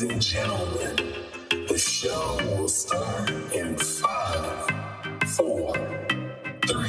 Ladies 0.00 0.14
and 0.14 0.22
gentlemen, 0.22 0.96
the 1.68 1.76
show 1.76 2.38
will 2.56 2.68
start 2.68 3.28
in 3.52 3.76
five, 3.76 4.70
four, 5.36 5.74
three, 6.66 6.88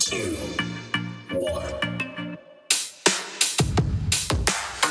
two, 0.00 0.36
one. 1.32 2.38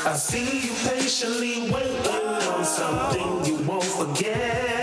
I 0.06 0.14
see 0.14 0.68
you 0.68 0.72
patiently 0.88 1.70
waiting 1.70 2.46
on 2.48 2.64
something 2.64 3.44
you 3.44 3.62
won't 3.66 3.84
forget. 3.84 4.81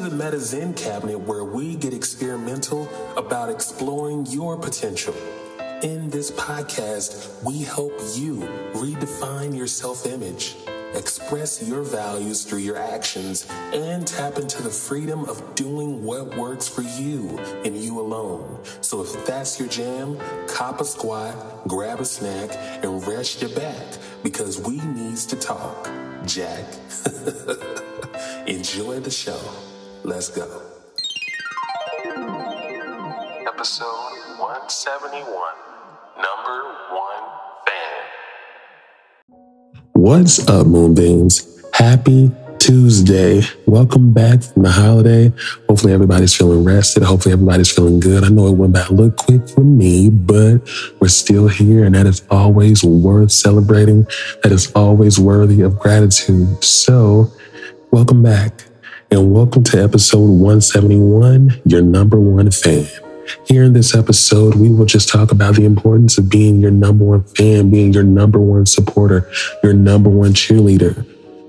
To 0.00 0.08
the 0.08 0.16
Medizen 0.16 0.74
Cabinet, 0.74 1.18
where 1.18 1.44
we 1.44 1.76
get 1.76 1.92
experimental 1.92 2.88
about 3.18 3.50
exploring 3.50 4.24
your 4.30 4.56
potential. 4.56 5.14
In 5.82 6.08
this 6.08 6.30
podcast, 6.30 7.44
we 7.44 7.64
help 7.64 7.92
you 8.14 8.36
redefine 8.72 9.54
your 9.54 9.66
self 9.66 10.06
image, 10.06 10.56
express 10.94 11.62
your 11.62 11.82
values 11.82 12.44
through 12.44 12.60
your 12.60 12.78
actions, 12.78 13.46
and 13.74 14.06
tap 14.06 14.38
into 14.38 14.62
the 14.62 14.70
freedom 14.70 15.28
of 15.28 15.54
doing 15.54 16.02
what 16.02 16.34
works 16.34 16.66
for 16.66 16.80
you 16.80 17.38
and 17.66 17.76
you 17.76 18.00
alone. 18.00 18.58
So 18.80 19.02
if 19.02 19.26
that's 19.26 19.60
your 19.60 19.68
jam, 19.68 20.16
cop 20.48 20.80
a 20.80 20.86
squat, 20.86 21.68
grab 21.68 22.00
a 22.00 22.06
snack, 22.06 22.52
and 22.82 23.06
rest 23.06 23.42
your 23.42 23.50
back 23.50 23.98
because 24.22 24.58
we 24.62 24.76
needs 24.80 25.26
to 25.26 25.36
talk. 25.36 25.90
Jack. 26.24 26.64
Enjoy 28.46 28.98
the 29.00 29.10
show. 29.10 29.38
Let's 30.02 30.30
go. 30.30 30.62
Episode 33.46 34.12
171 34.38 35.24
Number 36.16 36.74
One 36.90 37.24
Fan. 37.66 38.04
What's 39.92 40.48
up, 40.48 40.66
Moonbeams? 40.66 41.62
Happy 41.74 42.32
Tuesday. 42.58 43.42
Welcome 43.66 44.14
back 44.14 44.42
from 44.42 44.62
the 44.62 44.70
holiday. 44.70 45.32
Hopefully, 45.68 45.92
everybody's 45.92 46.34
feeling 46.34 46.64
rested. 46.64 47.02
Hopefully, 47.02 47.34
everybody's 47.34 47.70
feeling 47.70 48.00
good. 48.00 48.24
I 48.24 48.28
know 48.28 48.46
it 48.46 48.52
went 48.52 48.72
by 48.72 48.80
a 48.80 48.90
little 48.90 49.10
quick 49.10 49.48
for 49.50 49.64
me, 49.64 50.08
but 50.08 50.60
we're 50.98 51.08
still 51.08 51.48
here, 51.48 51.84
and 51.84 51.94
that 51.94 52.06
is 52.06 52.22
always 52.30 52.82
worth 52.82 53.32
celebrating. 53.32 54.06
That 54.42 54.52
is 54.52 54.72
always 54.72 55.18
worthy 55.18 55.60
of 55.60 55.78
gratitude. 55.78 56.64
So, 56.64 57.30
welcome 57.90 58.22
back, 58.22 58.64
and 59.12 59.32
welcome 59.32 59.64
to 59.64 59.82
episode 59.82 60.28
171, 60.30 61.60
your 61.64 61.82
number 61.82 62.20
one 62.20 62.50
fan. 62.50 62.86
Here 63.44 63.64
in 63.64 63.72
this 63.72 63.94
episode, 63.94 64.54
we 64.54 64.70
will 64.70 64.86
just 64.86 65.08
talk 65.08 65.32
about 65.32 65.56
the 65.56 65.64
importance 65.64 66.16
of 66.16 66.28
being 66.28 66.60
your 66.60 66.70
number 66.70 67.04
one 67.04 67.24
fan, 67.24 67.70
being 67.70 67.92
your 67.92 68.04
number 68.04 68.38
one 68.38 68.66
supporter, 68.66 69.28
your 69.64 69.72
number 69.72 70.08
one 70.08 70.32
cheerleader. 70.32 71.04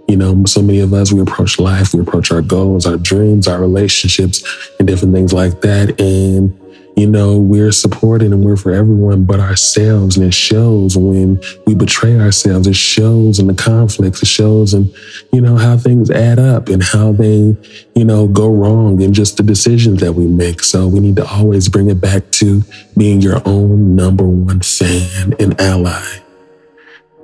You 0.07 0.17
know, 0.17 0.43
so 0.45 0.61
many 0.61 0.79
of 0.79 0.93
us, 0.93 1.13
we 1.13 1.21
approach 1.21 1.59
life, 1.59 1.93
we 1.93 2.01
approach 2.01 2.31
our 2.31 2.41
goals, 2.41 2.87
our 2.87 2.97
dreams, 2.97 3.47
our 3.47 3.61
relationships, 3.61 4.43
and 4.79 4.87
different 4.87 5.13
things 5.13 5.31
like 5.31 5.61
that. 5.61 6.01
And, 6.01 6.57
you 6.95 7.07
know, 7.07 7.37
we're 7.37 7.71
supported 7.71 8.31
and 8.31 8.43
we're 8.43 8.57
for 8.57 8.71
everyone 8.71 9.23
but 9.23 9.39
ourselves. 9.39 10.17
And 10.17 10.25
it 10.25 10.33
shows 10.33 10.97
when 10.97 11.41
we 11.65 11.73
betray 11.73 12.19
ourselves. 12.19 12.67
It 12.67 12.75
shows 12.75 13.39
in 13.39 13.47
the 13.47 13.53
conflicts. 13.53 14.21
It 14.21 14.27
shows 14.27 14.73
in, 14.73 14.93
you 15.31 15.41
know, 15.41 15.57
how 15.57 15.77
things 15.77 16.11
add 16.11 16.39
up 16.39 16.69
and 16.69 16.83
how 16.83 17.11
they, 17.13 17.55
you 17.95 18.05
know, 18.05 18.27
go 18.27 18.51
wrong 18.51 19.01
and 19.01 19.13
just 19.13 19.37
the 19.37 19.43
decisions 19.43 20.01
that 20.01 20.13
we 20.13 20.27
make. 20.27 20.61
So 20.63 20.87
we 20.87 20.99
need 20.99 21.15
to 21.15 21.25
always 21.25 21.69
bring 21.69 21.89
it 21.89 22.01
back 22.01 22.29
to 22.31 22.61
being 22.97 23.21
your 23.21 23.41
own 23.45 23.95
number 23.95 24.25
one 24.25 24.61
fan 24.61 25.33
and 25.39 25.59
ally. 25.59 26.21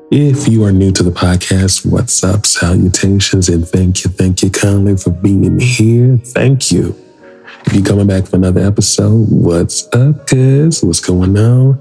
If 0.10 0.48
you 0.48 0.64
are 0.64 0.72
new 0.72 0.94
to 0.94 1.04
the 1.04 1.12
podcast, 1.12 1.86
what's 1.86 2.24
up? 2.24 2.46
Salutations 2.46 3.50
and 3.50 3.68
thank 3.68 4.06
you, 4.06 4.12
thank 4.12 4.42
you 4.42 4.50
kindly 4.50 4.96
for 4.96 5.10
being 5.10 5.60
here. 5.60 6.18
Thank 6.18 6.72
you. 6.72 6.96
You're 7.74 7.84
coming 7.84 8.08
back 8.08 8.26
for 8.26 8.38
another 8.38 8.62
episode, 8.62 9.28
what's 9.30 9.88
up, 9.94 10.26
cuz? 10.28 10.84
What's 10.84 11.02
going 11.02 11.38
on? 11.38 11.80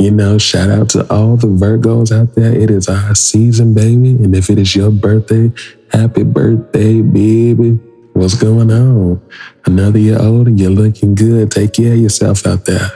You 0.00 0.10
know, 0.10 0.38
shout 0.38 0.70
out 0.70 0.88
to 0.90 1.12
all 1.12 1.36
the 1.36 1.46
Virgos 1.46 2.10
out 2.10 2.34
there. 2.34 2.52
It 2.52 2.70
is 2.70 2.88
our 2.88 3.14
season, 3.14 3.74
baby. 3.74 4.10
And 4.10 4.34
if 4.34 4.48
it 4.48 4.58
is 4.58 4.74
your 4.74 4.90
birthday, 4.90 5.52
happy 5.92 6.22
birthday, 6.22 7.02
baby. 7.02 7.78
What's 8.14 8.34
going 8.34 8.70
on? 8.72 9.20
Another 9.66 9.98
year 9.98 10.18
older, 10.18 10.50
you're 10.50 10.70
looking 10.70 11.14
good. 11.14 11.50
Take 11.50 11.74
care 11.74 11.92
of 11.92 11.98
yourself 11.98 12.46
out 12.46 12.64
there. 12.64 12.90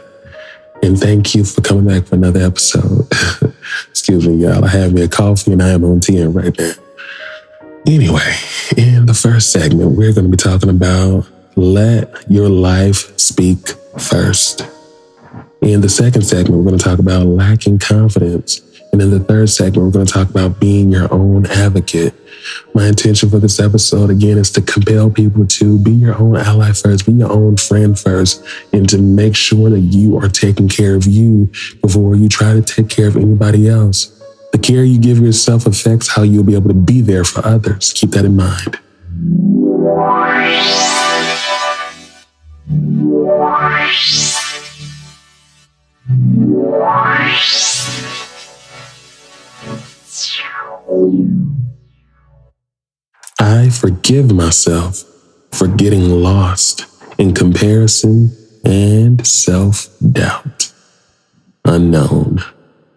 And 0.82 0.98
thank 0.98 1.34
you 1.34 1.44
for 1.44 1.60
coming 1.60 1.86
back 1.86 2.06
for 2.06 2.14
another 2.14 2.40
episode. 2.40 3.06
Excuse 3.90 4.26
me, 4.26 4.36
y'all. 4.36 4.64
I 4.64 4.68
have 4.68 4.94
me 4.94 5.02
a 5.02 5.08
coffee 5.08 5.52
and 5.52 5.62
I 5.62 5.68
am 5.68 5.84
on 5.84 6.00
10 6.00 6.32
right 6.32 6.58
now. 6.58 6.72
Anyway, 7.86 8.34
in 8.78 9.06
the 9.06 9.14
first 9.14 9.52
segment, 9.52 9.96
we're 9.96 10.12
going 10.14 10.24
to 10.24 10.30
be 10.30 10.36
talking 10.36 10.70
about 10.70 11.26
let 11.56 12.24
your 12.30 12.48
life 12.48 13.18
speak 13.18 13.58
first. 13.98 14.66
In 15.62 15.80
the 15.82 15.88
second 15.88 16.22
segment, 16.22 16.56
we're 16.56 16.68
going 16.68 16.78
to 16.78 16.84
talk 16.84 16.98
about 16.98 17.26
lacking 17.26 17.78
confidence. 17.78 18.62
And 18.92 19.00
in 19.00 19.10
the 19.10 19.20
third 19.20 19.50
segment, 19.50 19.84
we're 19.84 19.92
going 19.92 20.06
to 20.06 20.12
talk 20.12 20.30
about 20.30 20.58
being 20.58 20.90
your 20.90 21.12
own 21.12 21.46
advocate. 21.46 22.14
My 22.74 22.86
intention 22.86 23.28
for 23.28 23.38
this 23.38 23.60
episode, 23.60 24.10
again, 24.10 24.38
is 24.38 24.50
to 24.52 24.62
compel 24.62 25.10
people 25.10 25.46
to 25.46 25.78
be 25.78 25.92
your 25.92 26.16
own 26.18 26.36
ally 26.36 26.72
first, 26.72 27.06
be 27.06 27.12
your 27.12 27.30
own 27.30 27.56
friend 27.56 27.98
first, 27.98 28.42
and 28.72 28.88
to 28.88 28.98
make 28.98 29.36
sure 29.36 29.70
that 29.70 29.80
you 29.80 30.16
are 30.18 30.28
taking 30.28 30.68
care 30.68 30.94
of 30.94 31.06
you 31.06 31.50
before 31.82 32.16
you 32.16 32.28
try 32.28 32.54
to 32.54 32.62
take 32.62 32.88
care 32.88 33.08
of 33.08 33.16
anybody 33.16 33.68
else. 33.68 34.16
The 34.52 34.58
care 34.58 34.82
you 34.82 34.98
give 34.98 35.18
yourself 35.18 35.66
affects 35.66 36.08
how 36.08 36.22
you'll 36.22 36.44
be 36.44 36.54
able 36.54 36.68
to 36.68 36.74
be 36.74 37.00
there 37.00 37.24
for 37.24 37.44
others. 37.44 37.92
Keep 37.92 38.10
that 38.12 38.24
in 38.24 38.36
mind. 38.36 38.78
I 53.38 53.68
forgive 53.70 54.32
myself 54.32 55.02
for 55.52 55.66
getting 55.66 56.08
lost 56.08 56.86
in 57.18 57.34
comparison 57.34 58.30
and 58.64 59.26
self 59.26 59.88
doubt. 60.12 60.72
Unknown. 61.64 62.38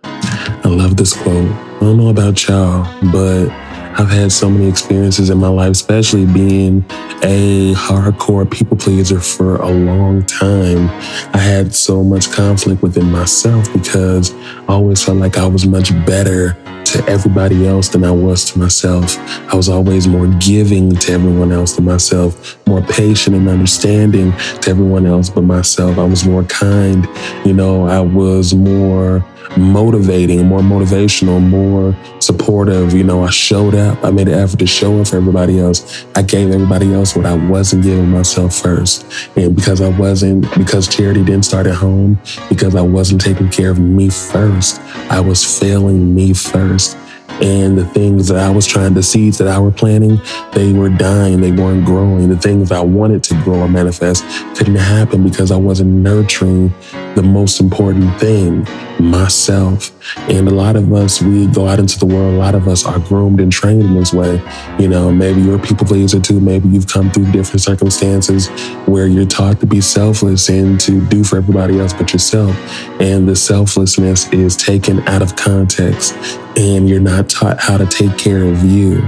I 0.04 0.62
love 0.66 0.98
this 0.98 1.14
quote. 1.14 1.50
I 1.52 1.80
don't 1.80 1.98
know 1.98 2.10
about 2.10 2.48
y'all, 2.48 2.84
but 3.12 3.63
I've 3.96 4.10
had 4.10 4.32
so 4.32 4.50
many 4.50 4.68
experiences 4.68 5.30
in 5.30 5.38
my 5.38 5.50
life, 5.50 5.72
especially 5.72 6.26
being 6.26 6.84
a 7.22 7.74
hardcore 7.76 8.50
people 8.50 8.76
pleaser 8.76 9.20
for 9.20 9.58
a 9.58 9.70
long 9.70 10.26
time. 10.26 10.90
I 11.34 11.38
had 11.38 11.76
so 11.76 12.04
much 12.04 12.32
conflict 12.32 12.82
within 12.82 13.12
myself 13.12 13.72
because 13.72 14.34
I 14.34 14.74
always 14.74 15.04
felt 15.04 15.18
like 15.18 15.38
I 15.38 15.46
was 15.46 15.68
much 15.68 15.92
better 16.08 16.58
to 16.86 17.06
everybody 17.08 17.68
else 17.68 17.90
than 17.90 18.04
I 18.04 18.12
was 18.12 18.46
to 18.52 18.60
myself. 18.60 19.18
I 19.52 19.56
was 19.56 19.70
always 19.70 20.08
more 20.08 20.28
giving 20.40 20.96
to 20.96 21.12
everyone 21.12 21.52
else 21.52 21.76
than 21.76 21.86
myself, 21.86 22.58
more 22.68 22.82
patient 22.82 23.36
and 23.36 23.48
understanding 23.48 24.32
to 24.62 24.72
everyone 24.72 25.06
else 25.06 25.30
but 25.30 25.42
myself. 25.42 26.00
I 26.00 26.04
was 26.04 26.26
more 26.26 26.44
kind. 26.46 27.08
You 27.46 27.54
know, 27.54 27.88
I 27.88 28.00
was 28.00 28.54
more 28.56 29.26
motivating, 29.58 30.46
more 30.46 30.60
motivational, 30.60 31.42
more 31.42 31.96
supportive. 32.20 32.94
You 32.94 33.04
know, 33.04 33.24
I 33.24 33.30
showed 33.30 33.76
up. 33.76 34.04
I 34.04 34.12
made 34.12 34.28
an 34.28 34.36
effort 34.36 34.60
to 34.60 34.68
show 34.68 35.00
up 35.00 35.08
for 35.08 35.18
everybody 35.18 35.60
else. 35.60 36.06
I 36.16 36.22
gave 36.22 36.52
everybody 36.52 36.94
else 36.94 37.16
what 37.16 37.26
I 37.26 37.36
wasn't 37.36 37.84
giving 37.84 38.10
myself 38.10 38.56
first. 38.56 39.06
And 39.36 39.56
because 39.56 39.82
I 39.82 39.90
wasn't, 39.98 40.52
because 40.58 40.88
charity 40.88 41.24
didn't 41.24 41.46
start 41.46 41.68
at 41.68 41.76
home, 41.76 42.20
because 42.50 42.76
I 42.76 42.82
wasn't 42.82 43.22
taking 43.22 43.50
care 43.50 43.72
of 43.72 43.80
me 43.80 44.10
first, 44.10 44.80
I 45.10 45.20
was 45.20 45.60
failing 45.60 46.14
me 46.14 46.34
first. 46.34 46.98
And 47.44 47.78
the 47.78 47.86
things 47.86 48.30
that 48.30 48.38
I 48.38 48.50
was 48.50 48.66
trying, 48.66 48.94
the 48.94 49.04
seeds 49.04 49.38
that 49.40 49.50
I 49.50 49.60
were 49.60 49.70
planting, 49.70 50.22
they 50.54 50.72
were 50.72 50.88
dying. 50.88 51.42
They 51.42 51.52
weren't 51.52 51.86
growing. 51.86 52.30
The 52.30 52.38
things 52.38 52.72
I 52.72 52.80
wanted 52.80 53.22
to 53.26 53.36
grow 53.44 53.60
or 53.60 53.68
manifest 53.68 54.24
couldn't 54.56 54.76
happen 54.76 55.24
because 55.24 55.52
I 55.52 55.58
wasn't 55.58 55.90
nurturing 55.90 56.74
the 57.16 57.22
most 57.22 57.60
important 57.60 58.18
thing, 58.18 58.66
myself. 58.98 59.92
And 60.30 60.48
a 60.48 60.52
lot 60.52 60.78
of 60.78 60.94
us, 60.94 61.22
we 61.22 61.48
go 61.48 61.68
out 61.68 61.80
into 61.80 62.00
the 62.00 62.06
world, 62.06 62.34
a 62.34 62.38
lot 62.38 62.56
of 62.56 62.68
us 62.70 62.86
are 62.86 63.00
groomed 63.00 63.42
and 63.42 63.52
trained 63.52 63.84
in 63.84 63.94
this 63.94 64.14
way. 64.14 64.42
You 64.80 64.88
know, 64.88 65.12
maybe 65.12 65.42
you're 65.42 65.58
a 65.58 65.60
people 65.60 65.86
pleaser 65.86 66.22
too. 66.22 66.40
Maybe 66.40 66.70
you've 66.70 66.88
come 66.88 67.12
through 67.12 67.32
different 67.32 67.62
circumstances 67.62 68.48
where 68.88 69.08
you're 69.08 69.26
taught 69.26 69.60
to 69.60 69.66
be 69.66 69.82
selfless 69.82 70.50
and 70.50 70.80
to 70.80 71.06
do 71.08 71.26
for 71.26 71.38
everybody 71.38 71.80
else 71.80 71.92
but 71.94 72.14
yourself. 72.14 72.56
And 73.02 73.28
the 73.28 73.36
selflessness 73.36 74.32
is 74.32 74.56
taken 74.56 75.02
out 75.10 75.22
of 75.22 75.36
context 75.36 76.16
and 76.56 76.88
you're 76.88 77.00
not 77.00 77.30
taught 77.34 77.60
how 77.60 77.78
to 77.78 77.86
take 77.86 78.18
care 78.18 78.44
of 78.44 78.64
you. 78.64 79.00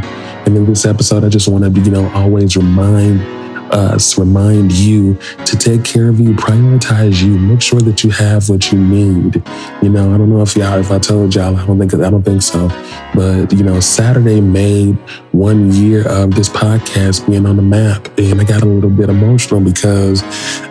And 0.45 0.57
in 0.57 0.65
this 0.65 0.85
episode, 0.85 1.23
I 1.23 1.29
just 1.29 1.47
want 1.47 1.63
to, 1.63 1.81
you 1.81 1.91
know, 1.91 2.09
always 2.09 2.57
remind 2.57 3.21
us, 3.71 4.17
remind 4.17 4.71
you 4.71 5.15
to 5.45 5.57
take 5.57 5.83
care 5.83 6.07
of 6.07 6.19
you, 6.19 6.33
prioritize 6.33 7.23
you, 7.23 7.37
make 7.37 7.61
sure 7.61 7.81
that 7.81 8.03
you 8.03 8.11
have 8.11 8.47
what 8.47 8.71
you 8.71 8.79
need. 8.79 9.41
You 9.81 9.89
know, 9.89 10.13
I 10.13 10.17
don't 10.17 10.29
know 10.29 10.41
if 10.41 10.55
y'all, 10.55 10.79
if 10.79 10.91
I 10.91 10.99
told 10.99 11.33
y'all, 11.33 11.55
I 11.55 11.65
don't 11.65 11.79
think, 11.79 11.93
I 11.93 12.09
don't 12.09 12.23
think 12.23 12.41
so. 12.41 12.67
But, 13.13 13.51
you 13.53 13.63
know, 13.63 13.79
Saturday 13.79 14.39
made 14.39 14.97
one 15.35 15.71
year 15.71 16.07
of 16.07 16.33
this 16.33 16.47
podcast 16.47 17.27
being 17.29 17.45
on 17.45 17.57
the 17.57 17.61
map. 17.61 18.07
And 18.17 18.39
I 18.39 18.45
got 18.45 18.63
a 18.63 18.65
little 18.65 18.89
bit 18.89 19.09
emotional 19.09 19.59
because, 19.59 20.23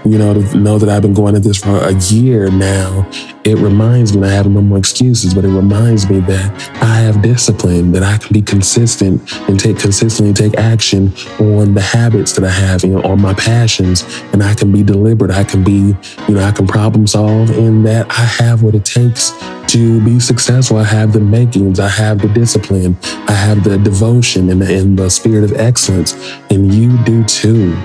you 0.05 0.17
know, 0.17 0.35
to 0.35 0.57
know 0.57 0.79
that 0.79 0.89
I've 0.89 1.03
been 1.03 1.15
going 1.15 1.37
at 1.37 1.43
this 1.43 1.59
for 1.59 1.77
a 1.77 1.93
year 1.93 2.51
now, 2.51 3.09
it 3.45 3.59
reminds 3.59 4.17
me, 4.17 4.27
I 4.27 4.31
have 4.31 4.47
no 4.47 4.63
more 4.63 4.79
excuses, 4.79 5.35
but 5.35 5.45
it 5.45 5.49
reminds 5.49 6.09
me 6.09 6.21
that 6.21 6.51
I 6.83 6.97
have 7.01 7.21
discipline, 7.21 7.93
that 7.93 8.03
I 8.03 8.17
can 8.17 8.33
be 8.33 8.41
consistent 8.41 9.31
and 9.49 9.61
take 9.61 9.79
consistently 9.79 10.33
take 10.33 10.59
action 10.59 11.13
on 11.39 11.75
the 11.75 11.83
habits 11.83 12.33
that 12.33 12.45
I 12.45 12.51
have, 12.51 12.83
know, 12.95 13.03
on 13.03 13.21
my 13.21 13.35
passions. 13.35 14.03
And 14.33 14.43
I 14.43 14.55
can 14.55 14.73
be 14.73 14.83
deliberate. 14.83 15.31
I 15.31 15.45
can 15.45 15.63
be, 15.63 15.95
you 16.27 16.35
know, 16.35 16.43
I 16.43 16.53
can 16.53 16.67
problem 16.67 17.07
solve 17.07 17.51
and 17.51 17.87
that 17.87 18.11
I 18.11 18.25
have 18.43 18.63
what 18.63 18.75
it 18.75 18.87
takes 18.87 19.31
to 19.69 20.05
be 20.05 20.21
successful. 20.21 20.77
I 20.77 20.85
have 20.85 21.13
the 21.13 21.21
makings, 21.21 21.81
I 21.81 21.89
have 21.89 22.21
the 22.21 22.29
discipline, 22.29 22.97
I 23.29 23.33
have 23.33 23.65
the 23.65 23.79
devotion 23.79 24.51
and, 24.51 24.63
and 24.63 24.99
the 24.99 25.09
spirit 25.09 25.45
of 25.45 25.53
excellence. 25.53 26.13
And 26.51 26.73
you 26.73 26.97
do 27.05 27.25
too. 27.25 27.77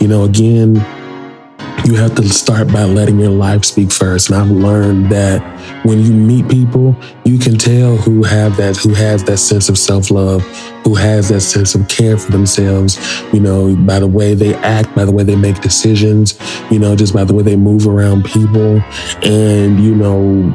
You 0.00 0.08
know, 0.08 0.24
again, 0.24 0.74
you 1.84 1.96
have 1.96 2.14
to 2.14 2.26
start 2.28 2.72
by 2.72 2.84
letting 2.84 3.20
your 3.20 3.30
life 3.30 3.64
speak 3.64 3.92
first. 3.92 4.30
And 4.30 4.38
I've 4.38 4.50
learned 4.50 5.12
that 5.12 5.42
when 5.84 6.02
you 6.02 6.12
meet 6.12 6.48
people, 6.48 6.96
you 7.24 7.38
can 7.38 7.58
tell 7.58 7.96
who 7.96 8.22
have 8.22 8.56
that, 8.56 8.76
who 8.76 8.94
has 8.94 9.22
that 9.24 9.36
sense 9.36 9.68
of 9.68 9.76
self-love, 9.76 10.42
who 10.84 10.94
has 10.94 11.28
that 11.28 11.40
sense 11.40 11.74
of 11.74 11.86
care 11.88 12.16
for 12.16 12.32
themselves, 12.32 12.98
you 13.34 13.40
know, 13.40 13.76
by 13.76 13.98
the 13.98 14.06
way 14.06 14.34
they 14.34 14.54
act, 14.54 14.94
by 14.94 15.04
the 15.04 15.12
way 15.12 15.24
they 15.24 15.36
make 15.36 15.60
decisions, 15.60 16.38
you 16.70 16.78
know, 16.78 16.96
just 16.96 17.12
by 17.12 17.24
the 17.24 17.34
way 17.34 17.42
they 17.42 17.56
move 17.56 17.86
around 17.86 18.24
people. 18.24 18.80
And, 19.22 19.78
you 19.78 19.94
know, 19.94 20.54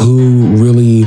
who 0.00 0.56
really 0.56 1.04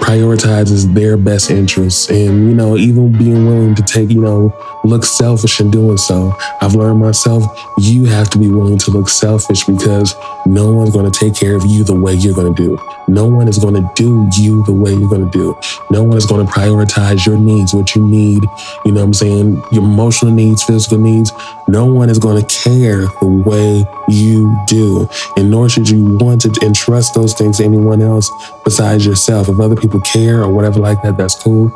prioritizes 0.00 0.92
their 0.94 1.16
best 1.16 1.50
interests. 1.50 2.08
And 2.10 2.48
you 2.48 2.54
know 2.54 2.76
even 2.76 3.12
being 3.12 3.46
willing 3.46 3.74
to 3.74 3.82
take 3.82 4.10
you 4.10 4.20
know 4.20 4.54
look 4.84 5.04
selfish 5.04 5.58
in 5.58 5.68
doing 5.68 5.96
so 5.96 6.32
i've 6.60 6.76
learned 6.76 7.00
myself 7.00 7.42
you 7.78 8.04
have 8.04 8.30
to 8.30 8.38
be 8.38 8.46
willing 8.48 8.78
to 8.78 8.92
look 8.92 9.08
selfish 9.08 9.64
because 9.64 10.14
no 10.46 10.70
one's 10.70 10.90
going 10.90 11.10
to 11.10 11.18
take 11.18 11.34
care 11.34 11.56
of 11.56 11.66
you 11.66 11.82
the 11.82 11.94
way 11.94 12.14
you're 12.14 12.34
going 12.34 12.54
to 12.54 12.62
do. 12.62 12.78
No 13.08 13.26
one 13.26 13.48
is 13.48 13.58
going 13.58 13.74
to 13.74 13.90
do 13.96 14.28
you 14.36 14.64
the 14.64 14.72
way 14.72 14.92
you're 14.92 15.08
going 15.08 15.28
to 15.28 15.38
do. 15.38 15.58
No 15.90 16.04
one 16.04 16.16
is 16.16 16.26
going 16.26 16.46
to 16.46 16.52
prioritize 16.52 17.26
your 17.26 17.36
needs 17.36 17.74
what 17.74 17.94
you 17.94 18.06
need 18.06 18.42
you 18.84 18.92
know 18.92 19.00
what 19.00 19.06
i'm 19.06 19.14
saying 19.14 19.62
your 19.72 19.82
emotional 19.82 20.32
needs 20.32 20.62
physical 20.62 20.98
needs. 20.98 21.32
No 21.68 21.86
one 21.86 22.10
is 22.10 22.18
going 22.18 22.44
to 22.44 22.62
care 22.62 23.00
the 23.20 23.42
way 23.46 23.84
you 24.08 24.56
do. 24.66 25.08
And 25.36 25.50
nor 25.50 25.68
should 25.68 25.88
you 25.88 26.16
want 26.18 26.42
to 26.42 26.54
entrust 26.62 27.14
those 27.14 27.34
things 27.34 27.58
to 27.58 27.64
anyone 27.64 28.02
else 28.02 28.30
besides 28.64 29.06
yourself. 29.06 29.48
If 29.48 29.58
other 29.58 29.76
people 29.76 29.85
people 29.86 30.00
care 30.00 30.42
or 30.42 30.52
whatever 30.52 30.80
like 30.80 31.00
that, 31.02 31.16
that's 31.16 31.34
cool. 31.34 31.72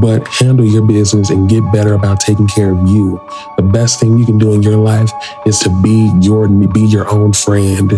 But 0.00 0.26
handle 0.28 0.64
your 0.64 0.82
business 0.86 1.30
and 1.30 1.48
get 1.48 1.62
better 1.72 1.94
about 1.94 2.20
taking 2.20 2.46
care 2.46 2.70
of 2.70 2.88
you. 2.88 3.20
The 3.56 3.62
best 3.62 4.00
thing 4.00 4.18
you 4.18 4.26
can 4.26 4.38
do 4.38 4.52
in 4.52 4.62
your 4.62 4.76
life 4.76 5.10
is 5.46 5.58
to 5.60 5.82
be 5.82 6.12
your 6.20 6.48
be 6.48 6.82
your 6.82 7.08
own 7.08 7.32
friend. 7.32 7.92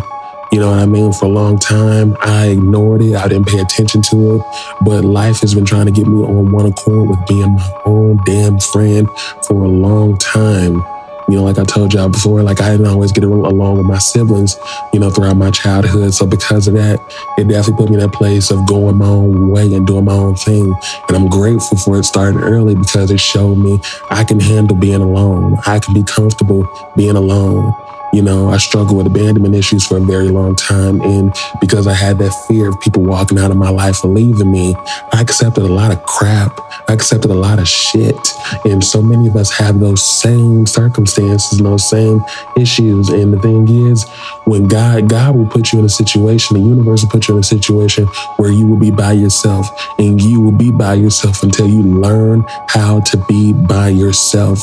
You 0.52 0.60
know 0.60 0.70
what 0.70 0.78
I 0.78 0.86
mean? 0.86 1.12
For 1.12 1.24
a 1.24 1.28
long 1.28 1.58
time, 1.58 2.16
I 2.20 2.46
ignored 2.46 3.02
it. 3.02 3.16
I 3.16 3.28
didn't 3.28 3.48
pay 3.48 3.58
attention 3.58 4.02
to 4.02 4.36
it. 4.36 4.42
But 4.82 5.04
life 5.04 5.40
has 5.40 5.54
been 5.54 5.64
trying 5.64 5.86
to 5.86 5.92
get 5.92 6.06
me 6.06 6.22
on 6.22 6.52
one 6.52 6.66
accord 6.66 7.08
with 7.08 7.18
being 7.26 7.52
my 7.52 7.80
own 7.84 8.20
damn 8.24 8.60
friend 8.60 9.08
for 9.46 9.64
a 9.64 9.68
long 9.68 10.16
time. 10.18 10.82
You 11.28 11.36
know, 11.36 11.42
like 11.42 11.58
I 11.58 11.64
told 11.64 11.92
y'all 11.92 12.08
before, 12.08 12.42
like 12.42 12.60
I 12.60 12.70
didn't 12.70 12.86
always 12.86 13.10
get 13.10 13.24
along 13.24 13.78
with 13.78 13.86
my 13.86 13.98
siblings, 13.98 14.56
you 14.92 15.00
know, 15.00 15.10
throughout 15.10 15.36
my 15.36 15.50
childhood. 15.50 16.14
So 16.14 16.24
because 16.24 16.68
of 16.68 16.74
that, 16.74 17.00
it 17.36 17.48
definitely 17.48 17.84
put 17.84 17.90
me 17.90 17.96
in 17.96 18.00
that 18.00 18.12
place 18.12 18.50
of 18.50 18.64
going 18.66 18.96
my 18.96 19.06
own 19.06 19.48
way 19.48 19.74
and 19.74 19.86
doing 19.86 20.04
my 20.04 20.12
own 20.12 20.36
thing. 20.36 20.72
And 21.08 21.16
I'm 21.16 21.28
grateful 21.28 21.78
for 21.78 21.98
it 21.98 22.04
starting 22.04 22.40
early 22.40 22.76
because 22.76 23.10
it 23.10 23.18
showed 23.18 23.56
me 23.56 23.80
I 24.10 24.22
can 24.22 24.38
handle 24.38 24.76
being 24.76 25.00
alone. 25.02 25.58
I 25.66 25.80
can 25.80 25.94
be 25.94 26.04
comfortable 26.04 26.64
being 26.96 27.16
alone. 27.16 27.74
You 28.16 28.22
know, 28.22 28.48
I 28.48 28.56
struggled 28.56 28.96
with 28.96 29.06
abandonment 29.08 29.54
issues 29.54 29.86
for 29.86 29.98
a 29.98 30.00
very 30.00 30.28
long 30.28 30.56
time. 30.56 31.02
And 31.02 31.34
because 31.60 31.86
I 31.86 31.92
had 31.92 32.16
that 32.20 32.32
fear 32.48 32.70
of 32.70 32.80
people 32.80 33.02
walking 33.02 33.38
out 33.38 33.50
of 33.50 33.58
my 33.58 33.68
life 33.68 34.02
and 34.02 34.14
leaving 34.14 34.50
me, 34.50 34.74
I 35.12 35.20
accepted 35.20 35.64
a 35.64 35.68
lot 35.68 35.92
of 35.92 36.02
crap. 36.04 36.58
I 36.88 36.94
accepted 36.94 37.30
a 37.30 37.34
lot 37.34 37.58
of 37.58 37.68
shit. 37.68 38.16
And 38.64 38.82
so 38.82 39.02
many 39.02 39.28
of 39.28 39.36
us 39.36 39.52
have 39.58 39.80
those 39.80 40.02
same 40.02 40.64
circumstances 40.64 41.58
and 41.58 41.66
those 41.66 41.90
same 41.90 42.24
issues. 42.56 43.10
And 43.10 43.34
the 43.34 43.38
thing 43.38 43.68
is, 43.68 44.08
when 44.46 44.66
God, 44.66 45.10
God 45.10 45.36
will 45.36 45.48
put 45.48 45.74
you 45.74 45.80
in 45.80 45.84
a 45.84 45.90
situation, 45.90 46.56
the 46.56 46.66
universe 46.66 47.02
will 47.02 47.10
put 47.10 47.28
you 47.28 47.34
in 47.34 47.40
a 47.40 47.44
situation 47.44 48.06
where 48.38 48.50
you 48.50 48.66
will 48.66 48.78
be 48.78 48.90
by 48.90 49.12
yourself 49.12 49.68
and 49.98 50.22
you 50.22 50.40
will 50.40 50.56
be 50.56 50.72
by 50.72 50.94
yourself 50.94 51.42
until 51.42 51.68
you 51.68 51.82
learn 51.82 52.46
how 52.68 53.00
to 53.00 53.18
be 53.28 53.52
by 53.52 53.90
yourself. 53.90 54.58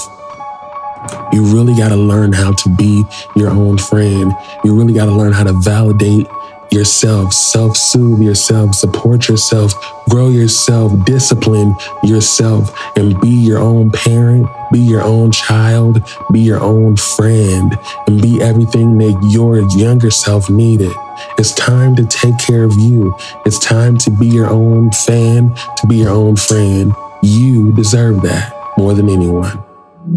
You 1.32 1.44
really 1.46 1.76
got 1.76 1.90
to 1.90 1.96
learn 1.96 2.34
how 2.34 2.54
to 2.54 2.70
be 2.70 3.04
your 3.36 3.50
own 3.50 3.78
friend. 3.78 4.34
You 4.64 4.76
really 4.76 4.94
got 4.94 5.06
to 5.06 5.14
learn 5.14 5.34
how 5.34 5.44
to 5.44 5.54
validate 5.54 6.28
yourself, 6.74 7.34
self 7.34 7.78
soothe 7.78 8.22
yourself, 8.22 8.74
support 8.74 9.28
yourself, 9.28 9.74
grow 10.10 10.30
yourself, 10.30 10.92
discipline 11.06 11.76
yourself, 12.04 12.74
and 12.98 13.20
be 13.22 13.30
your 13.30 13.60
own 13.60 13.92
parent, 13.92 14.48
be 14.72 14.80
your 14.80 15.04
own 15.04 15.32
child, 15.32 16.04
be 16.32 16.40
your 16.40 16.60
own 16.60 16.98
friend, 16.98 17.78
and 18.08 18.22
be 18.22 18.42
everything 18.42 18.98
that 18.98 19.28
your 19.30 19.58
younger 19.78 20.10
self 20.10 20.50
needed. 20.50 20.92
It's 21.38 21.54
time 21.54 21.96
to 21.96 22.06
take 22.06 22.38
care 22.40 22.64
of 22.64 22.74
you. 22.78 23.16
It's 23.46 23.60
time 23.60 23.98
to 24.00 24.10
be 24.10 24.28
your 24.28 24.48
own 24.48 24.92
fan, 24.92 25.54
to 25.78 25.88
be 25.88 25.98
your 25.98 26.12
own 26.12 26.36
friend. 26.36 26.94
You 27.22 27.72
deserve 27.74 28.22
that 28.24 28.54
more 28.78 28.94
than 28.94 29.10
anyone. 29.10 29.64
The 30.06 30.12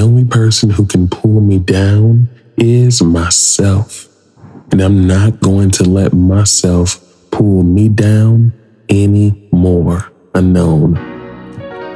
only 0.00 0.26
person 0.26 0.68
who 0.68 0.84
can 0.84 1.08
pull 1.08 1.40
me 1.40 1.58
down 1.58 2.28
is 2.58 3.02
myself. 3.02 4.06
And 4.70 4.82
I'm 4.82 5.06
not 5.06 5.40
going 5.40 5.70
to 5.72 5.84
let 5.84 6.12
myself 6.12 7.00
pull 7.30 7.62
me 7.62 7.88
down 7.88 8.52
anymore. 8.90 10.12
Unknown. 10.34 11.11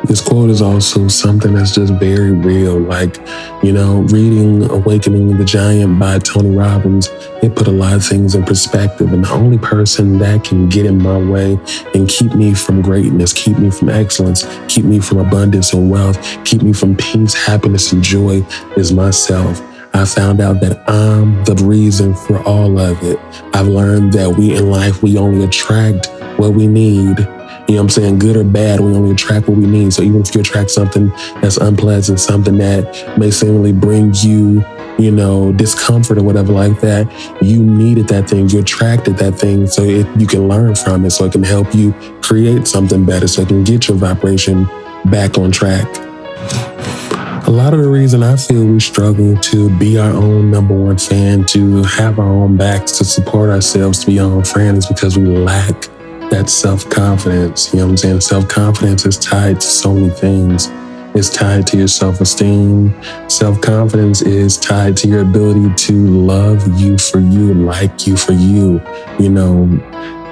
This 0.06 0.20
quote 0.20 0.50
is 0.50 0.62
also 0.62 1.08
something 1.08 1.54
that's 1.54 1.74
just 1.74 1.92
very 1.94 2.30
real. 2.30 2.78
Like, 2.78 3.16
you 3.62 3.72
know, 3.72 4.02
reading 4.02 4.62
Awakening 4.70 5.36
the 5.36 5.44
Giant 5.44 5.98
by 5.98 6.20
Tony 6.20 6.56
Robbins, 6.56 7.08
it 7.42 7.56
put 7.56 7.66
a 7.66 7.72
lot 7.72 7.94
of 7.94 8.04
things 8.04 8.36
in 8.36 8.44
perspective. 8.44 9.12
And 9.12 9.24
the 9.24 9.32
only 9.32 9.58
person 9.58 10.18
that 10.18 10.44
can 10.44 10.68
get 10.68 10.86
in 10.86 11.02
my 11.02 11.18
way 11.18 11.58
and 11.92 12.08
keep 12.08 12.34
me 12.34 12.54
from 12.54 12.82
greatness, 12.82 13.32
keep 13.32 13.58
me 13.58 13.68
from 13.68 13.88
excellence, 13.88 14.46
keep 14.68 14.84
me 14.84 15.00
from 15.00 15.18
abundance 15.18 15.72
and 15.72 15.90
wealth, 15.90 16.18
keep 16.44 16.62
me 16.62 16.72
from 16.72 16.96
peace, 16.96 17.34
happiness, 17.34 17.92
and 17.92 18.00
joy 18.00 18.46
is 18.76 18.92
myself. 18.92 19.60
I 19.92 20.04
found 20.04 20.40
out 20.40 20.60
that 20.60 20.88
I'm 20.88 21.42
the 21.44 21.56
reason 21.64 22.14
for 22.14 22.40
all 22.42 22.78
of 22.78 23.02
it. 23.02 23.18
I've 23.54 23.66
learned 23.66 24.12
that 24.12 24.30
we 24.30 24.54
in 24.54 24.70
life, 24.70 25.02
we 25.02 25.18
only 25.18 25.44
attract 25.44 26.06
what 26.38 26.52
we 26.52 26.68
need. 26.68 27.26
You 27.68 27.74
know 27.74 27.82
what 27.82 27.84
I'm 27.84 27.88
saying? 27.90 28.18
Good 28.20 28.36
or 28.36 28.44
bad, 28.44 28.80
we 28.80 28.94
only 28.94 29.10
attract 29.10 29.48
what 29.48 29.58
we 29.58 29.66
need. 29.66 29.92
So 29.92 30.02
even 30.02 30.20
if 30.20 30.34
you 30.34 30.40
attract 30.40 30.70
something 30.70 31.08
that's 31.40 31.56
unpleasant, 31.56 32.20
something 32.20 32.58
that 32.58 33.18
may 33.18 33.30
seemingly 33.30 33.72
bring 33.72 34.14
you, 34.14 34.64
you 34.98 35.10
know, 35.10 35.52
discomfort 35.52 36.18
or 36.18 36.22
whatever 36.22 36.52
like 36.52 36.80
that, 36.80 37.10
you 37.42 37.62
needed 37.62 38.08
that 38.08 38.30
thing. 38.30 38.48
You 38.48 38.60
attracted 38.60 39.16
that 39.18 39.32
thing 39.32 39.66
so 39.66 39.82
it, 39.82 40.06
you 40.18 40.26
can 40.26 40.48
learn 40.48 40.74
from 40.76 41.04
it, 41.04 41.10
so 41.10 41.24
it 41.24 41.32
can 41.32 41.42
help 41.42 41.74
you 41.74 41.92
create 42.22 42.68
something 42.68 43.04
better, 43.04 43.26
so 43.26 43.42
it 43.42 43.48
can 43.48 43.64
get 43.64 43.88
your 43.88 43.96
vibration 43.96 44.68
back 45.06 45.36
on 45.36 45.50
track. 45.50 45.86
A 47.48 47.50
lot 47.50 47.74
of 47.74 47.80
the 47.80 47.88
reason 47.88 48.22
I 48.24 48.36
feel 48.36 48.64
we 48.64 48.80
struggle 48.80 49.36
to 49.36 49.78
be 49.78 49.98
our 49.98 50.10
own 50.10 50.50
number 50.50 50.74
one 50.74 50.98
fan, 50.98 51.44
to 51.46 51.82
have 51.84 52.18
our 52.18 52.28
own 52.28 52.56
backs, 52.56 52.98
to 52.98 53.04
support 53.04 53.50
ourselves, 53.50 54.00
to 54.00 54.06
be 54.06 54.18
our 54.18 54.30
own 54.30 54.44
friend 54.44 54.76
is 54.78 54.86
because 54.86 55.16
we 55.16 55.26
lack 55.26 55.88
that 56.36 56.50
self 56.50 56.88
confidence. 56.90 57.72
You 57.72 57.80
know 57.80 57.86
what 57.86 57.90
I'm 57.92 57.96
saying? 57.96 58.20
Self 58.20 58.48
confidence 58.48 59.06
is 59.06 59.16
tied 59.18 59.60
to 59.60 59.66
so 59.66 59.94
many 59.94 60.10
things. 60.10 60.68
It's 61.14 61.30
tied 61.30 61.66
to 61.68 61.78
your 61.78 61.88
self 61.88 62.20
esteem. 62.20 62.94
Self 63.28 63.60
confidence 63.62 64.20
is 64.20 64.58
tied 64.58 64.96
to 64.98 65.08
your 65.08 65.22
ability 65.22 65.72
to 65.74 65.92
love 65.92 66.78
you 66.78 66.98
for 66.98 67.20
you, 67.20 67.54
like 67.54 68.06
you 68.06 68.16
for 68.16 68.32
you, 68.32 68.82
you 69.18 69.30
know, 69.30 69.66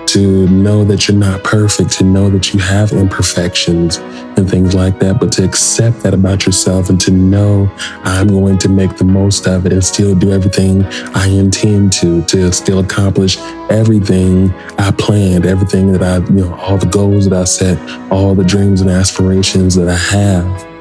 to 0.08 0.49
know 0.49 0.84
that 0.84 1.08
you're 1.08 1.16
not 1.16 1.42
perfect, 1.44 1.90
to 1.92 2.04
know 2.04 2.30
that 2.30 2.52
you 2.52 2.61
have 2.61 2.92
imperfections 2.92 3.96
and 4.37 4.49
things 4.49 4.75
like 4.75 4.99
that, 5.00 5.20
but 5.20 5.32
to 5.32 5.44
accept 5.44 6.00
that 6.00 6.14
about 6.14 6.46
yourself 6.46 6.90
and 6.90 7.00
to 7.00 7.11
know 7.11 7.70
I'm 8.02 8.28
going 8.28 8.58
to 8.58 8.68
make 8.68 8.96
the 8.96 9.04
most 9.04 9.46
of 9.46 9.66
it 9.66 9.73
and 9.73 9.84
still 9.84 10.14
do 10.14 10.32
everything 10.32 10.84
I 11.14 11.28
intend 11.28 11.92
to, 11.94 12.23
to 12.25 12.52
still 12.52 12.80
accomplish 12.80 13.38
everything 13.70 14.52
I 14.78 14.90
planned, 14.90 15.46
everything 15.46 15.92
that 15.92 16.02
I, 16.02 16.18
you 16.32 16.44
know, 16.44 16.54
all 16.54 16.76
the 16.76 16.87
goals 16.87 17.28
that 17.28 17.38
I 17.38 17.44
set, 17.44 17.78
all 18.11 18.34
the 18.34 18.44
dreams 18.44 18.80
and 18.80 18.90
aspirations 18.90 19.75
that 19.76 19.88
I 19.88 19.96
have 19.96 20.75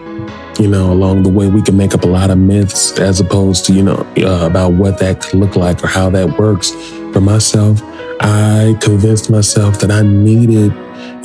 you 0.60 0.68
know, 0.68 0.92
along 0.94 1.24
the 1.24 1.30
way, 1.30 1.48
we 1.48 1.62
can 1.62 1.76
make 1.76 1.96
up 1.96 2.04
a 2.04 2.08
lot 2.08 2.30
of 2.30 2.38
myths 2.38 3.00
as 3.00 3.20
opposed 3.20 3.66
to, 3.66 3.74
you 3.74 3.82
know, 3.82 4.08
uh, 4.18 4.46
about 4.46 4.74
what 4.74 5.00
that 5.00 5.20
could 5.20 5.40
look 5.40 5.56
like 5.56 5.84
or 5.84 5.88
how 5.88 6.10
that 6.12 6.38
works. 6.38 6.72
For 7.12 7.22
myself, 7.22 7.82
I 8.24 8.78
convinced 8.80 9.30
myself 9.30 9.80
that 9.82 9.92
I 9.92 10.02
needed, 10.02 10.74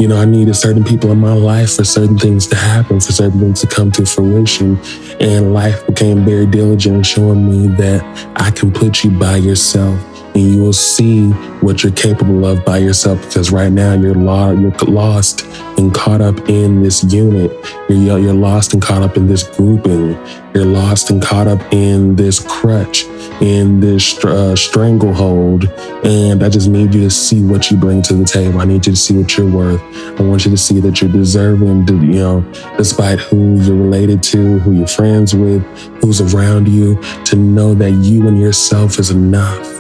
you 0.00 0.08
know, 0.08 0.16
I 0.16 0.24
needed 0.24 0.54
certain 0.54 0.82
people 0.82 1.12
in 1.12 1.18
my 1.18 1.32
life 1.32 1.76
for 1.76 1.84
certain 1.84 2.18
things 2.18 2.48
to 2.48 2.56
happen, 2.56 2.98
for 3.00 3.12
certain 3.12 3.38
things 3.38 3.60
to 3.60 3.68
come 3.68 3.92
to 3.92 4.04
fruition. 4.04 4.78
And 5.20 5.54
life 5.54 5.86
became 5.86 6.24
very 6.24 6.46
diligent 6.46 6.96
in 6.96 7.02
showing 7.04 7.48
me 7.48 7.68
that 7.76 8.02
I 8.36 8.50
can 8.50 8.72
put 8.72 9.04
you 9.04 9.12
by 9.12 9.36
yourself 9.36 10.17
and 10.38 10.54
you 10.54 10.62
will 10.62 10.72
see 10.72 11.30
what 11.62 11.82
you're 11.82 11.92
capable 11.92 12.46
of 12.46 12.64
by 12.64 12.78
yourself 12.78 13.20
because 13.22 13.50
right 13.50 13.72
now 13.72 13.94
you're, 13.94 14.14
lo- 14.14 14.52
you're 14.52 14.70
lost 14.86 15.44
and 15.76 15.92
caught 15.92 16.20
up 16.20 16.48
in 16.48 16.80
this 16.80 17.02
unit. 17.12 17.50
You're, 17.88 18.18
you're 18.20 18.34
lost 18.34 18.72
and 18.72 18.80
caught 18.80 19.02
up 19.02 19.16
in 19.16 19.26
this 19.26 19.42
grouping. 19.56 20.12
You're 20.54 20.64
lost 20.64 21.10
and 21.10 21.20
caught 21.20 21.48
up 21.48 21.60
in 21.72 22.14
this 22.14 22.38
crutch, 22.38 23.02
in 23.40 23.80
this 23.80 24.24
uh, 24.24 24.54
stranglehold. 24.54 25.68
And 26.04 26.44
I 26.44 26.48
just 26.48 26.68
need 26.68 26.94
you 26.94 27.00
to 27.02 27.10
see 27.10 27.42
what 27.44 27.68
you 27.68 27.76
bring 27.76 28.00
to 28.02 28.14
the 28.14 28.24
table. 28.24 28.60
I 28.60 28.64
need 28.64 28.86
you 28.86 28.92
to 28.92 28.96
see 28.96 29.16
what 29.16 29.36
you're 29.36 29.50
worth. 29.50 29.82
I 30.20 30.22
want 30.22 30.44
you 30.44 30.52
to 30.52 30.56
see 30.56 30.78
that 30.78 31.00
you're 31.00 31.10
deserving, 31.10 31.86
to, 31.86 31.94
you 31.94 32.20
know, 32.20 32.52
despite 32.76 33.18
who 33.18 33.60
you're 33.60 33.76
related 33.76 34.22
to, 34.24 34.60
who 34.60 34.70
you're 34.70 34.86
friends 34.86 35.34
with, 35.34 35.64
who's 36.00 36.20
around 36.32 36.68
you, 36.68 37.02
to 37.24 37.34
know 37.34 37.74
that 37.74 37.90
you 37.90 38.28
and 38.28 38.38
yourself 38.40 39.00
is 39.00 39.10
enough 39.10 39.78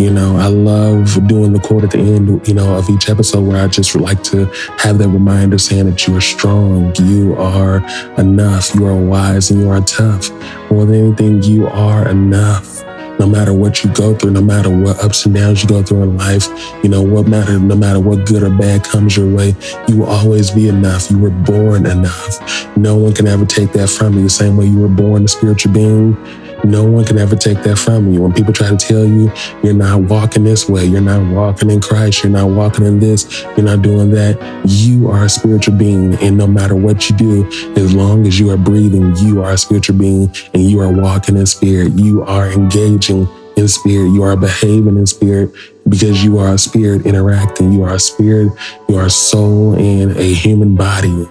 you 0.00 0.10
know, 0.10 0.36
I 0.36 0.46
love 0.46 1.28
doing 1.28 1.52
the 1.52 1.60
quote 1.60 1.84
at 1.84 1.90
the 1.90 1.98
end, 1.98 2.48
you 2.48 2.54
know, 2.54 2.74
of 2.74 2.88
each 2.88 3.10
episode 3.10 3.46
where 3.46 3.62
I 3.62 3.68
just 3.68 3.94
like 3.94 4.22
to 4.24 4.46
have 4.78 4.96
that 4.96 5.08
reminder 5.08 5.58
saying 5.58 5.90
that 5.90 6.06
you 6.06 6.16
are 6.16 6.22
strong, 6.22 6.94
you 6.96 7.36
are 7.36 7.84
enough, 8.18 8.74
you 8.74 8.86
are 8.86 8.96
wise, 8.96 9.50
and 9.50 9.60
you 9.60 9.68
are 9.68 9.82
tough. 9.82 10.30
More 10.70 10.86
than 10.86 10.94
anything, 10.94 11.42
you 11.42 11.66
are 11.66 12.08
enough. 12.08 12.82
No 13.18 13.26
matter 13.26 13.52
what 13.52 13.84
you 13.84 13.92
go 13.92 14.14
through, 14.14 14.30
no 14.30 14.40
matter 14.40 14.70
what 14.74 14.98
ups 15.04 15.26
and 15.26 15.34
downs 15.34 15.62
you 15.62 15.68
go 15.68 15.82
through 15.82 16.04
in 16.04 16.16
life, 16.16 16.48
you 16.82 16.88
know, 16.88 17.02
what 17.02 17.28
matter, 17.28 17.58
no 17.58 17.76
matter 17.76 18.00
what 18.00 18.26
good 18.26 18.42
or 18.42 18.48
bad 18.48 18.82
comes 18.82 19.18
your 19.18 19.30
way, 19.30 19.54
you 19.86 19.98
will 19.98 20.06
always 20.06 20.50
be 20.50 20.68
enough. 20.68 21.10
You 21.10 21.18
were 21.18 21.28
born 21.28 21.84
enough. 21.84 22.76
No 22.78 22.96
one 22.96 23.12
can 23.12 23.26
ever 23.26 23.44
take 23.44 23.72
that 23.72 23.90
from 23.90 24.14
you. 24.14 24.22
The 24.22 24.30
same 24.30 24.56
way 24.56 24.64
you 24.64 24.78
were 24.78 24.88
born 24.88 25.24
a 25.24 25.28
spiritual 25.28 25.74
being, 25.74 26.16
no 26.64 26.84
one 26.84 27.04
can 27.04 27.18
ever 27.18 27.36
take 27.36 27.62
that 27.62 27.76
from 27.76 28.12
you. 28.12 28.22
When 28.22 28.32
people 28.32 28.52
try 28.52 28.68
to 28.68 28.76
tell 28.76 29.04
you 29.04 29.32
you're 29.62 29.74
not 29.74 30.02
walking 30.02 30.44
this 30.44 30.68
way, 30.68 30.84
you're 30.84 31.00
not 31.00 31.32
walking 31.32 31.70
in 31.70 31.80
Christ, 31.80 32.22
you're 32.22 32.32
not 32.32 32.50
walking 32.50 32.84
in 32.84 33.00
this, 33.00 33.42
you're 33.56 33.62
not 33.62 33.82
doing 33.82 34.10
that, 34.12 34.38
you 34.66 35.10
are 35.10 35.24
a 35.24 35.28
spiritual 35.28 35.76
being. 35.76 36.14
And 36.16 36.36
no 36.36 36.46
matter 36.46 36.74
what 36.74 37.08
you 37.08 37.16
do, 37.16 37.46
as 37.76 37.94
long 37.94 38.26
as 38.26 38.38
you 38.38 38.50
are 38.50 38.56
breathing, 38.56 39.14
you 39.16 39.42
are 39.42 39.52
a 39.52 39.58
spiritual 39.58 39.96
being 39.96 40.30
and 40.54 40.62
you 40.62 40.80
are 40.80 40.92
walking 40.92 41.36
in 41.36 41.46
spirit. 41.46 41.92
You 41.92 42.22
are 42.22 42.50
engaging 42.50 43.28
in 43.56 43.68
spirit. 43.68 44.08
You 44.10 44.22
are 44.22 44.36
behaving 44.36 44.96
in 44.96 45.06
spirit 45.06 45.50
because 45.88 46.22
you 46.24 46.38
are 46.38 46.54
a 46.54 46.58
spirit 46.58 47.06
interacting. 47.06 47.72
You 47.72 47.84
are 47.84 47.94
a 47.94 48.00
spirit, 48.00 48.52
you 48.88 48.96
are 48.96 49.06
a 49.06 49.10
soul 49.10 49.74
and 49.74 50.16
a 50.16 50.34
human 50.34 50.76
body. 50.76 51.28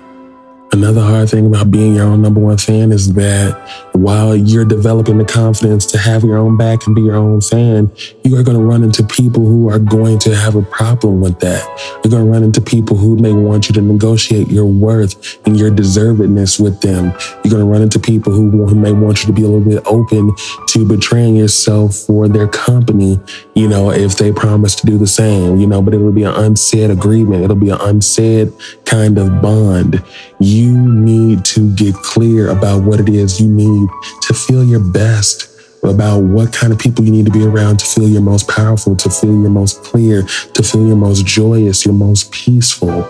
Another 0.72 1.02
hard 1.02 1.28
thing 1.30 1.48
about 1.48 1.72
being 1.72 1.96
your 1.96 2.06
own 2.06 2.22
number 2.22 2.40
one 2.40 2.58
fan 2.58 2.92
is 2.92 3.14
that 3.14 3.58
while 3.94 4.36
you're 4.36 4.66
developing 4.66 5.18
the 5.18 5.26
confidence 5.26 5.86
to 5.88 5.98
have 5.98 6.24
your 6.24 6.38
own 6.38 6.58
back 6.58 6.86
and 6.86 6.96
be 6.96 7.02
your 7.02 7.16
own 7.16 7.42
fan, 7.42 7.92
you 8.24 8.38
are 8.38 8.44
going 8.44 8.58
to 8.58 8.64
run 8.64 8.84
into 8.84 9.04
people 9.04 9.44
who 9.44 9.68
are 9.68 9.80
going 9.80 10.20
to 10.20 10.36
have 10.36 10.56
a 10.56 10.62
problem 10.62 11.22
with 11.22 11.40
that. 11.40 11.66
You're 12.04 12.12
going 12.12 12.24
to 12.24 12.32
run 12.32 12.44
into 12.44 12.62
people 12.62 12.98
who 12.98 13.18
may 13.18 13.34
want 13.34 13.68
you 13.68 13.74
to 13.74 13.82
negotiate 13.82 14.50
your 14.50 14.68
worth 14.68 15.40
and 15.48 15.58
your 15.58 15.72
deservedness 15.72 16.60
with 16.60 16.82
them. 16.82 17.06
You're 17.44 17.52
going 17.52 17.66
to 17.66 17.66
run 17.66 17.82
into 17.82 18.00
people 18.00 18.32
who, 18.32 18.50
who 18.68 18.76
may 18.76 18.92
want 18.92 19.24
you 19.24 19.28
to 19.28 19.34
be 19.34 19.44
a 19.44 19.48
little 19.48 19.68
bit 19.68 19.82
open 19.88 20.36
to 20.68 20.88
betraying 20.88 21.36
yourself 21.36 21.96
for 21.96 22.28
their 22.28 22.48
company, 22.48 23.20
you 23.56 23.68
know, 23.68 23.90
if 23.90 24.18
they 24.18 24.32
promise 24.32 24.76
to 24.76 24.86
do 24.86 25.00
the 25.00 25.08
same, 25.08 25.60
you 25.60 25.66
know, 25.66 25.82
but 25.82 25.96
it'll 25.96 26.12
be 26.12 26.24
an 26.24 26.36
unsaid 26.36 26.92
agreement. 26.92 27.44
It'll 27.44 27.56
be 27.56 27.72
an 27.72 27.82
unsaid 27.82 28.54
kind 28.90 29.18
of 29.18 29.42
bond. 29.42 30.04
You 30.40 30.76
need 30.78 31.46
to 31.46 31.74
get 31.76 31.96
clear 31.96 32.50
about 32.50 32.84
what 32.84 33.00
it 33.00 33.10
is 33.10 33.40
you 33.40 33.48
need 33.48 33.88
to 34.24 34.34
feel 34.34 34.64
your 34.64 34.80
best 34.80 35.46
about 35.84 36.20
what 36.20 36.52
kind 36.52 36.74
of 36.74 36.80
people 36.80 37.06
you 37.06 37.12
need 37.12 37.26
to 37.26 37.32
be 37.32 37.46
around 37.46 37.80
to 37.80 37.86
feel 37.86 38.08
your 38.08 38.22
most 38.22 38.50
powerful, 38.50 38.96
to 38.98 39.10
feel 39.10 39.32
your 39.42 39.50
most 39.50 39.84
clear, 39.84 40.24
to 40.54 40.64
feel 40.64 40.86
your 40.86 40.98
most 40.98 41.26
joyous, 41.26 41.86
your 41.86 41.94
most 41.94 42.32
peaceful. 42.32 43.04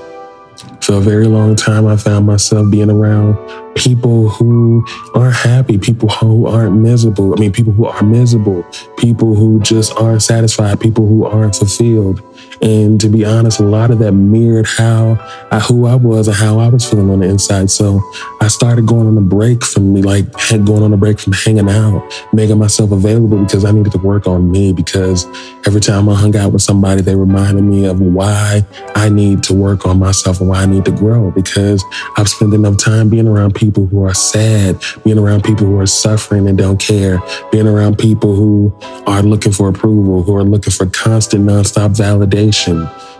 For 0.82 0.94
a 0.94 1.00
very 1.00 1.28
long 1.28 1.56
time, 1.56 1.88
I 1.88 1.96
found 1.98 2.26
myself 2.28 2.70
being 2.70 2.90
around 2.90 3.36
people 3.76 4.30
who 4.30 4.86
aren't 5.16 5.36
happy, 5.36 5.78
people 5.78 6.10
who 6.10 6.48
aren't 6.48 6.76
miserable. 6.76 7.34
I 7.34 7.40
mean, 7.40 7.52
people 7.52 7.74
who 7.74 7.86
are 7.86 8.04
miserable, 8.04 8.64
people 8.98 9.36
who 9.36 9.60
just 9.62 9.94
aren't 9.94 10.22
satisfied, 10.22 10.80
people 10.80 11.08
who 11.08 11.26
aren't 11.26 11.56
fulfilled. 11.56 12.22
And 12.62 13.00
to 13.00 13.08
be 13.08 13.24
honest, 13.24 13.60
a 13.60 13.64
lot 13.64 13.90
of 13.92 14.00
that 14.00 14.12
mirrored 14.12 14.68
how 14.68 15.18
I, 15.52 15.60
who 15.60 15.86
I 15.86 15.96
was 15.96 16.28
and 16.28 16.36
how 16.36 16.60
I 16.60 16.68
was 16.68 16.88
feeling 16.88 17.10
on 17.10 17.20
the 17.20 17.28
inside. 17.28 17.72
So 17.72 18.02
I 18.42 18.48
started 18.50 18.86
going 18.86 19.08
on 19.08 19.18
a 19.18 19.22
break 19.22 19.64
from 19.64 19.94
me, 19.94 20.02
like 20.02 20.26
going 20.50 20.84
on 20.84 20.92
a 20.92 20.98
break 20.98 21.20
from 21.20 21.34
hanging 21.34 21.70
out, 21.70 22.08
making 22.34 22.58
myself 22.58 22.92
available 22.92 23.42
because 23.44 23.64
I 23.64 23.72
needed 23.72 23.94
to 23.94 23.98
work 24.00 24.28
on 24.28 24.52
me. 24.52 24.74
Because 24.74 25.26
every 25.66 25.80
time 25.80 26.10
I 26.10 26.16
hung 26.16 26.36
out 26.36 26.52
with 26.52 26.62
somebody, 26.62 27.02
they 27.02 27.16
reminded 27.16 27.64
me 27.64 27.86
of 27.86 28.02
why 28.02 28.66
I 28.96 29.08
need 29.08 29.42
to 29.44 29.54
work 29.54 29.86
on 29.86 30.00
myself 30.00 30.42
and 30.42 30.50
why 30.50 30.64
I 30.64 30.66
need 30.66 30.86
to 30.86 30.92
grow. 30.92 31.32
Because 31.32 31.84
I've 32.18 32.28
spent 32.28 32.54
enough 32.54 32.78
time 32.78 33.10
being 33.10 33.28
around 33.28 33.56
people 33.56 33.86
who 33.86 34.04
are 34.04 34.14
sad, 34.14 34.82
being 35.06 35.18
around 35.18 35.44
people 35.44 35.66
who 35.66 35.80
are 35.80 35.88
suffering 35.88 36.48
and 36.50 36.58
don't 36.58 36.80
care, 36.80 37.20
being 37.52 37.68
around 37.68 37.98
people 37.98 38.36
who 38.36 38.78
are 39.08 39.22
looking 39.22 39.54
for 39.54 39.70
approval, 39.70 40.24
who 40.24 40.36
are 40.36 40.44
looking 40.44 40.72
for 40.72 40.88
constant, 40.88 41.46
nonstop 41.46 41.96
validation. 41.96 42.49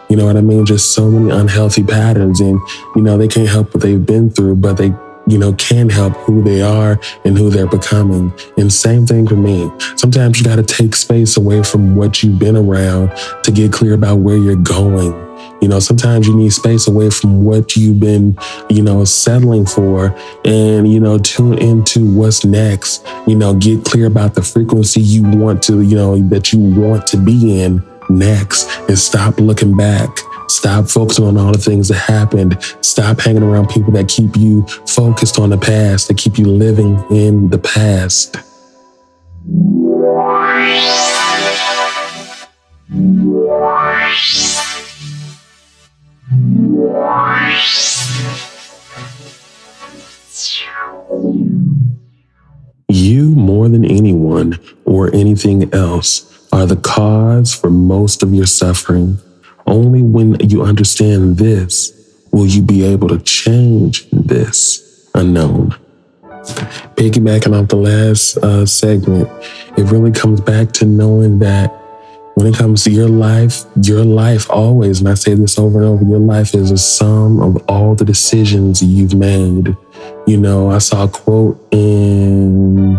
You 0.10 0.16
know 0.16 0.26
what 0.26 0.38
I 0.38 0.42
mean? 0.42 0.66
Just 0.66 0.94
so 0.94 1.10
many 1.10 1.30
unhealthy 1.30 1.84
patterns. 1.84 2.42
And, 2.42 2.60
you 2.96 3.02
know, 3.02 3.18
they 3.18 3.28
can't 3.28 3.48
help 3.48 3.74
what 3.74 3.84
they've 3.84 4.04
been 4.04 4.30
through, 4.30 4.56
but 4.56 4.74
they 4.74 4.92
you 5.30 5.38
know, 5.38 5.54
can 5.54 5.90
help 5.90 6.14
who 6.18 6.42
they 6.44 6.62
are 6.62 7.00
and 7.24 7.38
who 7.38 7.50
they're 7.50 7.68
becoming. 7.68 8.34
And 8.58 8.74
same 8.74 9.06
thing 9.06 9.28
for 9.28 9.36
me. 9.36 9.72
Sometimes 9.96 10.40
you 10.40 10.46
got 10.46 10.56
to 10.56 10.64
take 10.64 10.96
space 10.96 11.38
away 11.38 11.62
from 11.62 11.96
what 11.96 12.24
you've 12.24 12.40
been 12.40 12.58
around 12.58 13.12
to 13.44 13.52
get 13.52 13.72
clear 13.72 13.94
about 13.94 14.18
where 14.18 14.38
you're 14.38 14.56
going. 14.56 15.14
You 15.62 15.68
know, 15.68 15.80
sometimes 15.80 16.26
you 16.26 16.36
need 16.36 16.52
space 16.52 16.88
away 16.88 17.10
from 17.10 17.44
what 17.44 17.76
you've 17.76 18.00
been, 18.00 18.38
you 18.70 18.82
know, 18.82 19.04
settling 19.06 19.66
for 19.66 20.16
and, 20.46 20.92
you 20.92 21.00
know, 21.00 21.20
tune 21.20 21.58
into 21.60 22.12
what's 22.16 22.44
next. 22.44 23.06
You 23.28 23.36
know, 23.36 23.54
get 23.54 23.86
clear 23.86 24.08
about 24.08 24.36
the 24.36 24.42
frequency 24.42 25.02
you 25.02 25.24
want 25.24 25.62
to, 25.64 25.82
you 25.82 25.96
know, 25.96 26.18
that 26.30 26.52
you 26.52 26.60
want 26.60 27.06
to 27.08 27.18
be 27.18 27.62
in 27.62 27.89
next 28.10 28.70
and 28.88 28.98
stop 28.98 29.40
looking 29.40 29.76
back. 29.76 30.10
Stop 30.48 30.90
focusing 30.90 31.26
on 31.26 31.38
all 31.38 31.52
the 31.52 31.60
things 31.60 31.90
that 31.90 32.00
happened. 32.00 32.58
Stop 32.82 33.20
hanging 33.20 33.44
around 33.44 33.70
people 33.70 33.92
that 33.94 34.08
keep 34.08 34.36
you 34.36 34.66
focused 34.88 35.40
on 35.40 35.52
the 35.52 35.58
past, 35.58 36.08
that 36.08 36.18
keep 36.18 36.38
you 36.38 36.46
living 36.46 37.00
in 37.12 37.50
the 37.50 37.60
past. 37.60 38.36
You, 52.92 53.30
more 53.30 53.70
than 53.70 53.86
anyone 53.86 54.60
or 54.86 55.14
anything 55.14 55.72
else, 55.74 56.29
are 56.52 56.66
the 56.66 56.76
cause 56.76 57.54
for 57.54 57.70
most 57.70 58.24
of 58.24 58.34
your 58.34 58.46
suffering. 58.46 59.20
Only 59.66 60.02
when 60.02 60.40
you 60.40 60.64
understand 60.64 61.38
this 61.38 61.94
will 62.32 62.48
you 62.48 62.62
be 62.62 62.84
able 62.84 63.08
to 63.10 63.20
change 63.20 64.10
this 64.12 65.10
unknown. 65.14 65.76
Piggybacking 66.96 67.60
off 67.60 67.70
the 67.70 67.76
last 67.76 68.38
uh, 68.38 68.66
segment, 68.66 69.30
it 69.78 69.84
really 69.92 70.12
comes 70.12 70.42
back 70.42 70.72
to 70.74 70.86
knowing 70.86 71.40
that 71.40 71.72
when 72.36 72.48
it 72.48 72.56
comes 72.56 72.86
to 72.86 72.92
your 72.92 73.10
life, 73.10 73.66
your 73.84 74.04
life 74.06 74.50
always, 74.50 75.00
and 75.00 75.10
I 75.10 75.16
say 75.16 75.34
this 75.34 75.60
over 75.60 75.80
and 75.80 75.88
over, 75.88 76.06
your 76.06 76.20
life 76.20 76.56
is 76.56 76.72
a 76.72 76.78
sum 76.78 77.42
of 77.42 77.62
all 77.68 77.96
the 77.96 78.06
decisions 78.06 78.82
you've 78.82 79.14
made. 79.14 79.76
You 80.26 80.38
know, 80.38 80.72
I 80.72 80.78
saw 80.78 81.04
a 81.04 81.08
quote 81.10 81.60
in 81.72 82.98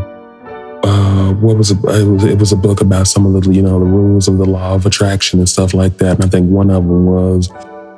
uh, 0.82 1.32
what 1.34 1.56
was 1.56 1.70
it? 1.70 1.78
It 1.78 2.06
was, 2.06 2.24
it 2.24 2.38
was 2.38 2.52
a 2.52 2.56
book 2.56 2.80
about 2.80 3.06
some 3.06 3.26
of 3.26 3.42
the 3.42 3.52
you 3.52 3.62
know 3.62 3.78
the 3.78 3.84
rules 3.84 4.28
of 4.28 4.38
the 4.38 4.46
law 4.46 4.74
of 4.74 4.86
attraction 4.86 5.38
and 5.38 5.48
stuff 5.48 5.74
like 5.74 5.98
that. 5.98 6.16
And 6.16 6.24
I 6.24 6.28
think 6.28 6.50
one 6.50 6.70
of 6.70 6.84
them 6.84 7.06
was 7.06 7.50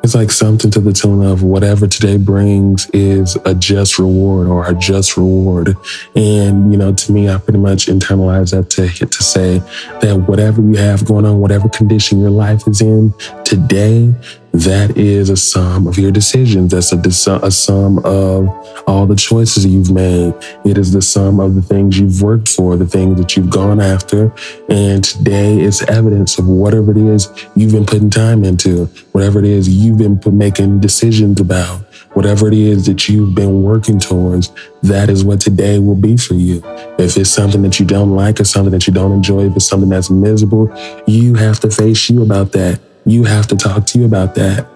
it's 0.02 0.16
like 0.16 0.32
something 0.32 0.70
to 0.72 0.80
the 0.80 0.92
tune 0.92 1.24
of 1.24 1.44
whatever 1.44 1.86
today 1.86 2.16
brings 2.16 2.90
is 2.90 3.36
a 3.44 3.54
just 3.54 4.00
reward 4.00 4.48
or 4.48 4.68
a 4.68 4.74
just 4.74 5.16
reward. 5.16 5.76
And, 6.16 6.72
you 6.72 6.78
know, 6.78 6.92
to 6.92 7.12
me, 7.12 7.28
I 7.28 7.38
pretty 7.38 7.60
much 7.60 7.86
internalize 7.86 8.50
that 8.50 8.68
to 8.70 8.88
to 8.88 9.22
say 9.22 9.60
that 10.00 10.24
whatever 10.26 10.60
you 10.60 10.74
have 10.74 11.04
going 11.04 11.24
on, 11.24 11.38
whatever 11.38 11.68
condition 11.68 12.20
your 12.20 12.30
life 12.30 12.66
is 12.66 12.80
in 12.80 13.14
today, 13.44 14.12
that 14.52 14.98
is 14.98 15.30
a 15.30 15.36
sum 15.36 15.86
of 15.86 15.98
your 15.98 16.10
decisions. 16.10 16.72
That's 16.72 16.92
a, 16.92 17.40
a 17.42 17.50
sum 17.50 17.98
of 18.04 18.48
all 18.86 19.06
the 19.06 19.16
choices 19.16 19.64
you've 19.64 19.90
made. 19.90 20.34
It 20.64 20.76
is 20.76 20.92
the 20.92 21.00
sum 21.00 21.40
of 21.40 21.54
the 21.54 21.62
things 21.62 21.98
you've 21.98 22.20
worked 22.20 22.48
for, 22.48 22.76
the 22.76 22.86
things 22.86 23.18
that 23.18 23.34
you've 23.34 23.48
gone 23.48 23.80
after. 23.80 24.32
And 24.68 25.02
today 25.02 25.60
is 25.60 25.82
evidence 25.82 26.38
of 26.38 26.46
whatever 26.46 26.90
it 26.90 26.98
is 26.98 27.30
you've 27.56 27.72
been 27.72 27.86
putting 27.86 28.10
time 28.10 28.44
into, 28.44 28.86
whatever 29.12 29.38
it 29.38 29.46
is 29.46 29.68
you've 29.68 29.98
been 29.98 30.20
making 30.36 30.80
decisions 30.80 31.40
about, 31.40 31.80
whatever 32.12 32.46
it 32.48 32.54
is 32.54 32.84
that 32.86 33.08
you've 33.08 33.34
been 33.34 33.62
working 33.62 33.98
towards. 33.98 34.52
That 34.82 35.08
is 35.08 35.24
what 35.24 35.40
today 35.40 35.78
will 35.78 35.96
be 35.96 36.18
for 36.18 36.34
you. 36.34 36.60
If 36.98 37.16
it's 37.16 37.30
something 37.30 37.62
that 37.62 37.80
you 37.80 37.86
don't 37.86 38.14
like 38.14 38.38
or 38.38 38.44
something 38.44 38.72
that 38.72 38.86
you 38.86 38.92
don't 38.92 39.12
enjoy, 39.12 39.46
if 39.46 39.56
it's 39.56 39.66
something 39.66 39.88
that's 39.88 40.10
miserable, 40.10 40.70
you 41.06 41.36
have 41.36 41.58
to 41.60 41.70
face 41.70 42.10
you 42.10 42.22
about 42.22 42.52
that 42.52 42.78
you 43.04 43.24
have 43.24 43.46
to 43.48 43.56
talk 43.56 43.86
to 43.86 43.98
you 43.98 44.04
about 44.04 44.34
that. 44.36 44.66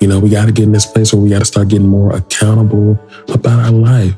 You 0.00 0.08
know, 0.08 0.18
we 0.18 0.28
got 0.28 0.46
to 0.46 0.52
get 0.52 0.64
in 0.64 0.72
this 0.72 0.86
place 0.86 1.12
where 1.12 1.22
we 1.22 1.30
got 1.30 1.38
to 1.38 1.44
start 1.44 1.68
getting 1.68 1.88
more 1.88 2.14
accountable 2.14 2.98
about 3.32 3.60
our 3.60 3.70
life. 3.70 4.14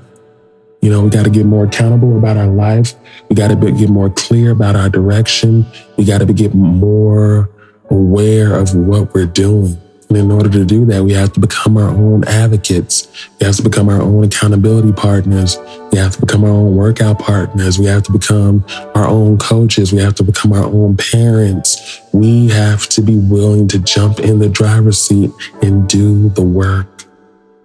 You 0.81 0.91
know, 0.91 1.03
we 1.03 1.11
got 1.11 1.25
to 1.25 1.31
get 1.31 1.47
more 1.47 1.65
accountable 1.65 2.17
about 2.19 2.37
our 2.37 2.47
life. 2.47 2.95
We 3.29 3.37
got 3.37 3.49
to 3.49 3.73
get 3.73 3.89
more 3.89 4.11
clear 4.11 4.53
about 4.53 4.77
our 4.77 4.89
direction. 4.89 5.67
We 5.97 6.05
got 6.05 6.19
to 6.19 6.33
get 6.33 6.55
more 6.55 7.51
aware 7.91 8.55
of 8.55 8.75
what 8.75 9.15
we're 9.15 9.27
doing. 9.27 9.77
And 10.09 10.17
in 10.17 10.31
order 10.31 10.49
to 10.49 10.65
do 10.65 10.87
that, 10.87 11.05
we 11.05 11.13
have 11.13 11.33
to 11.35 11.41
become 11.41 11.77
our 11.77 11.91
own 11.91 12.25
advocates. 12.25 13.09
We 13.39 13.47
have 13.47 13.57
to 13.57 13.63
become 13.63 13.91
our 13.91 14.01
own 14.01 14.25
accountability 14.25 14.93
partners. 14.93 15.59
We 15.93 15.99
have 15.99 16.13
to 16.13 16.21
become 16.21 16.45
our 16.45 16.51
own 16.51 16.77
workout 16.77 17.19
partners. 17.19 17.79
We 17.79 17.87
have 17.87 18.05
to 18.05 18.13
become 18.13 18.65
our 18.95 19.07
own 19.07 19.37
coaches. 19.39 19.93
We 19.93 19.99
have 19.99 20.15
to 20.15 20.23
become 20.23 20.53
our 20.53 20.65
own 20.65 20.97
parents. 20.97 22.01
We 22.13 22.49
have 22.49 22.89
to 22.91 23.03
be 23.03 23.17
willing 23.19 23.69
to 23.69 23.79
jump 23.79 24.21
in 24.21 24.39
the 24.39 24.49
driver's 24.49 24.99
seat 24.99 25.31
and 25.63 25.87
do 25.89 26.31
the 26.31 26.43
work. 26.43 27.05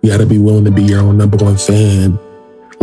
You 0.02 0.10
got 0.10 0.18
to 0.18 0.26
be 0.26 0.40
willing 0.40 0.66
to 0.66 0.72
be 0.72 0.84
your 0.84 1.00
own 1.00 1.18
number 1.18 1.38
one 1.38 1.56
fan. 1.56 2.20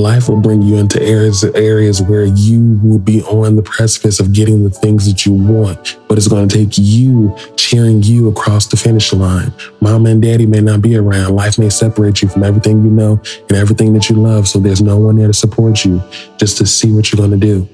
Life 0.00 0.30
will 0.30 0.40
bring 0.40 0.62
you 0.62 0.76
into 0.76 0.98
areas 1.02 1.44
areas 1.44 2.00
where 2.00 2.24
you 2.24 2.80
will 2.82 2.98
be 2.98 3.22
on 3.24 3.54
the 3.54 3.62
precipice 3.62 4.18
of 4.18 4.32
getting 4.32 4.64
the 4.64 4.70
things 4.70 5.06
that 5.06 5.26
you 5.26 5.34
want, 5.34 5.98
but 6.08 6.16
it's 6.16 6.26
going 6.26 6.48
to 6.48 6.56
take 6.56 6.78
you 6.78 7.36
cheering 7.56 8.02
you 8.02 8.30
across 8.30 8.66
the 8.66 8.78
finish 8.78 9.12
line. 9.12 9.52
Mom 9.82 10.06
and 10.06 10.22
daddy 10.22 10.46
may 10.46 10.62
not 10.62 10.80
be 10.80 10.96
around. 10.96 11.36
Life 11.36 11.58
may 11.58 11.68
separate 11.68 12.22
you 12.22 12.28
from 12.28 12.44
everything 12.44 12.82
you 12.82 12.88
know 12.88 13.20
and 13.50 13.58
everything 13.58 13.92
that 13.92 14.08
you 14.08 14.16
love, 14.16 14.48
so 14.48 14.58
there's 14.58 14.80
no 14.80 14.96
one 14.96 15.16
there 15.16 15.26
to 15.26 15.34
support 15.34 15.84
you 15.84 16.02
just 16.38 16.56
to 16.56 16.66
see 16.66 16.90
what 16.90 17.12
you're 17.12 17.18
going 17.18 17.38
to 17.38 17.46
do. 17.46 17.68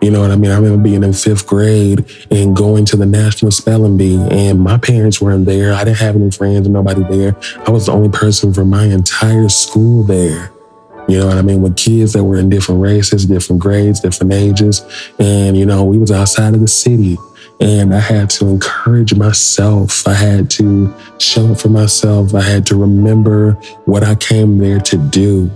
You 0.00 0.10
know 0.10 0.22
what 0.22 0.30
I 0.30 0.36
mean? 0.36 0.52
I 0.52 0.56
remember 0.56 0.82
being 0.82 1.04
in 1.04 1.12
fifth 1.12 1.46
grade 1.46 2.10
and 2.30 2.56
going 2.56 2.86
to 2.86 2.96
the 2.96 3.04
National 3.04 3.50
Spelling 3.50 3.98
Bee, 3.98 4.16
and 4.30 4.58
my 4.58 4.78
parents 4.78 5.20
weren't 5.20 5.44
there. 5.44 5.74
I 5.74 5.84
didn't 5.84 5.98
have 5.98 6.16
any 6.16 6.30
friends, 6.30 6.66
nobody 6.70 7.02
there. 7.02 7.36
I 7.66 7.70
was 7.70 7.84
the 7.84 7.92
only 7.92 8.08
person 8.08 8.54
from 8.54 8.70
my 8.70 8.84
entire 8.84 9.50
school 9.50 10.04
there. 10.04 10.50
You 11.08 11.18
know 11.18 11.26
what 11.26 11.38
I 11.38 11.42
mean? 11.42 11.62
With 11.62 11.76
kids 11.76 12.12
that 12.12 12.24
were 12.24 12.36
in 12.36 12.48
different 12.48 12.80
races, 12.80 13.26
different 13.26 13.60
grades, 13.60 14.00
different 14.00 14.32
ages. 14.32 14.84
And, 15.18 15.56
you 15.56 15.66
know, 15.66 15.84
we 15.84 15.98
was 15.98 16.10
outside 16.10 16.54
of 16.54 16.60
the 16.60 16.68
city 16.68 17.16
and 17.60 17.94
I 17.94 18.00
had 18.00 18.30
to 18.30 18.48
encourage 18.48 19.14
myself. 19.14 20.08
I 20.08 20.14
had 20.14 20.50
to 20.52 20.94
show 21.18 21.52
up 21.52 21.60
for 21.60 21.68
myself. 21.68 22.34
I 22.34 22.40
had 22.40 22.66
to 22.66 22.76
remember 22.76 23.52
what 23.84 24.02
I 24.02 24.14
came 24.14 24.58
there 24.58 24.80
to 24.80 24.96
do. 24.96 25.50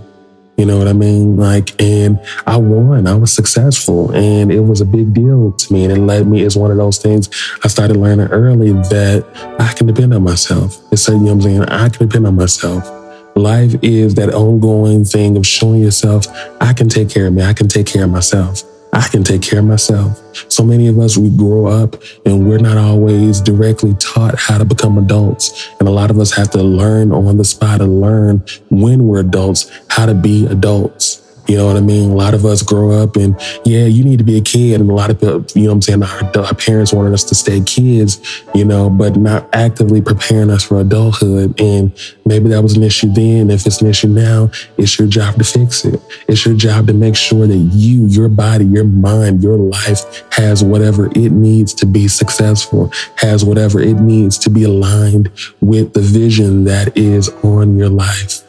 You 0.57 0.67
know 0.67 0.79
what 0.79 0.87
I 0.87 0.93
mean? 0.93 1.37
Like, 1.37 1.81
and 1.83 2.21
I 2.47 2.57
won. 2.59 3.09
I 3.09 3.17
was 3.17 3.33
successful, 3.33 4.13
and 4.13 4.53
it 4.53 4.61
was 4.61 4.81
a 4.81 4.85
big 4.85 5.13
deal 5.13 5.51
to 5.51 5.73
me. 5.73 5.83
And 5.85 5.93
it 5.93 5.99
led 5.99 6.29
me. 6.29 6.43
It's 6.43 6.55
one 6.55 6.71
of 6.71 6.77
those 6.77 6.99
things 6.99 7.29
I 7.65 7.69
started 7.69 7.97
learning 7.97 8.29
early 8.29 8.71
that 8.73 9.27
I 9.59 9.73
can 9.73 9.89
depend 9.89 10.15
on 10.15 10.23
myself. 10.23 10.81
It's 10.93 11.03
so, 11.03 11.13
you 11.13 11.19
know 11.19 11.25
what 11.25 11.33
I'm 11.33 11.41
saying. 11.41 11.63
I 11.65 11.89
can 11.89 12.07
depend 12.07 12.27
on 12.29 12.37
myself. 12.37 13.04
Life 13.37 13.75
is 13.83 14.15
that 14.15 14.33
ongoing 14.33 15.05
thing 15.05 15.37
of 15.37 15.45
showing 15.47 15.83
yourself, 15.83 16.27
I 16.61 16.73
can 16.73 16.89
take 16.89 17.09
care 17.09 17.27
of 17.27 17.33
me, 17.33 17.43
I 17.43 17.53
can 17.53 17.69
take 17.69 17.87
care 17.87 18.05
of 18.05 18.11
myself. 18.11 18.63
I 18.93 19.09
can 19.09 19.25
take 19.25 19.43
care 19.43 19.59
of 19.59 19.65
myself. 19.65 20.23
So 20.49 20.63
many 20.63 20.87
of 20.87 21.01
us, 21.01 21.17
we 21.17 21.29
grow 21.37 21.67
up 21.67 22.01
and 22.25 22.49
we're 22.49 22.59
not 22.59 22.79
always 22.79 23.41
directly 23.41 23.95
taught 23.95 24.39
how 24.39 24.59
to 24.59 24.65
become 24.65 24.99
adults. 24.99 25.69
And 25.81 25.89
a 25.89 25.91
lot 25.91 26.13
of 26.13 26.21
us 26.21 26.33
have 26.35 26.51
to 26.53 26.63
learn 26.63 27.11
on 27.11 27.37
the 27.37 27.45
spot 27.45 27.81
and 27.81 28.01
learn 28.01 28.45
when 28.71 29.09
we're 29.09 29.19
adults 29.19 29.69
how 29.89 30.07
to 30.07 30.15
be 30.15 30.47
adults. 30.47 31.24
You 31.47 31.59
know 31.59 31.67
what 31.67 31.77
I 31.77 31.81
mean? 31.81 32.11
A 32.11 32.15
lot 32.15 32.33
of 32.33 32.47
us 32.47 32.63
grow 32.63 32.91
up 32.91 33.17
and 33.17 33.39
yeah, 33.65 33.85
you 33.85 34.03
need 34.03 34.19
to 34.19 34.25
be 34.25 34.39
a 34.39 34.41
kid. 34.41 34.81
And 34.81 34.91
a 34.91 34.95
lot 34.95 35.11
of 35.11 35.21
people, 35.21 35.45
you 35.55 35.65
know 35.65 35.71
what 35.71 35.75
I'm 35.75 35.83
saying? 35.83 36.03
Our, 36.03 36.47
our, 36.47 36.55
parents 36.55 36.93
wanted 36.93 37.13
us 37.13 37.25
to 37.25 37.35
stay 37.35 37.61
kids, 37.61 38.43
you 38.55 38.65
know, 38.65 38.89
but 38.89 39.17
not 39.17 39.49
actively 39.53 40.01
preparing 40.01 40.49
us 40.49 40.65
for 40.65 40.81
adulthood. 40.81 41.61
And 41.61 41.93
maybe 42.25 42.49
that 42.49 42.63
was 42.63 42.77
an 42.77 42.83
issue 42.83 43.13
then. 43.13 43.51
If 43.51 43.67
it's 43.67 43.83
an 43.83 43.89
issue 43.89 44.09
now, 44.09 44.51
it's 44.79 44.99
your 44.99 45.09
job 45.09 45.35
to 45.37 45.45
fix 45.45 45.85
it. 45.85 46.01
It's 46.29 46.47
your 46.47 46.55
job 46.55 46.87
to 46.87 46.95
make 46.95 47.17
sure 47.17 47.47
that 47.47 47.55
you, 47.55 48.07
your 48.07 48.29
body, 48.29 48.65
your 48.65 48.85
mind, 48.85 49.43
your 49.43 49.59
life 49.59 50.23
has 50.33 50.65
whatever 50.65 51.07
it 51.15 51.33
needs 51.33 51.75
to 51.75 51.87
be 51.87 52.09
successful, 52.09 52.91
has 53.17 53.45
whatever 53.45 53.81
it 53.81 54.01
needs 54.01 54.39
to 54.39 54.51
be 54.51 54.65
aligned 54.65 55.31
with 55.61 55.93
the 55.93 56.01
vision 56.01 56.65
that 56.65 56.97
is 56.97 57.29
on 57.43 57.77
your 57.77 57.91
life. 57.91 58.43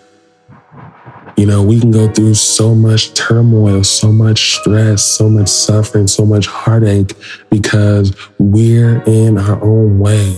You 1.37 1.45
know, 1.45 1.61
we 1.61 1.81
can 1.81 1.91
go 1.91 2.07
through 2.07 2.35
so 2.35 2.73
much 2.73 3.13
turmoil, 3.13 3.83
so 3.83 4.09
much 4.09 4.55
stress, 4.55 5.03
so 5.03 5.29
much 5.29 5.49
suffering, 5.49 6.07
so 6.07 6.25
much 6.25 6.47
heartache 6.47 7.11
because 7.49 8.15
we're 8.39 9.03
in 9.03 9.37
our 9.37 9.61
own 9.61 9.99
way. 9.99 10.37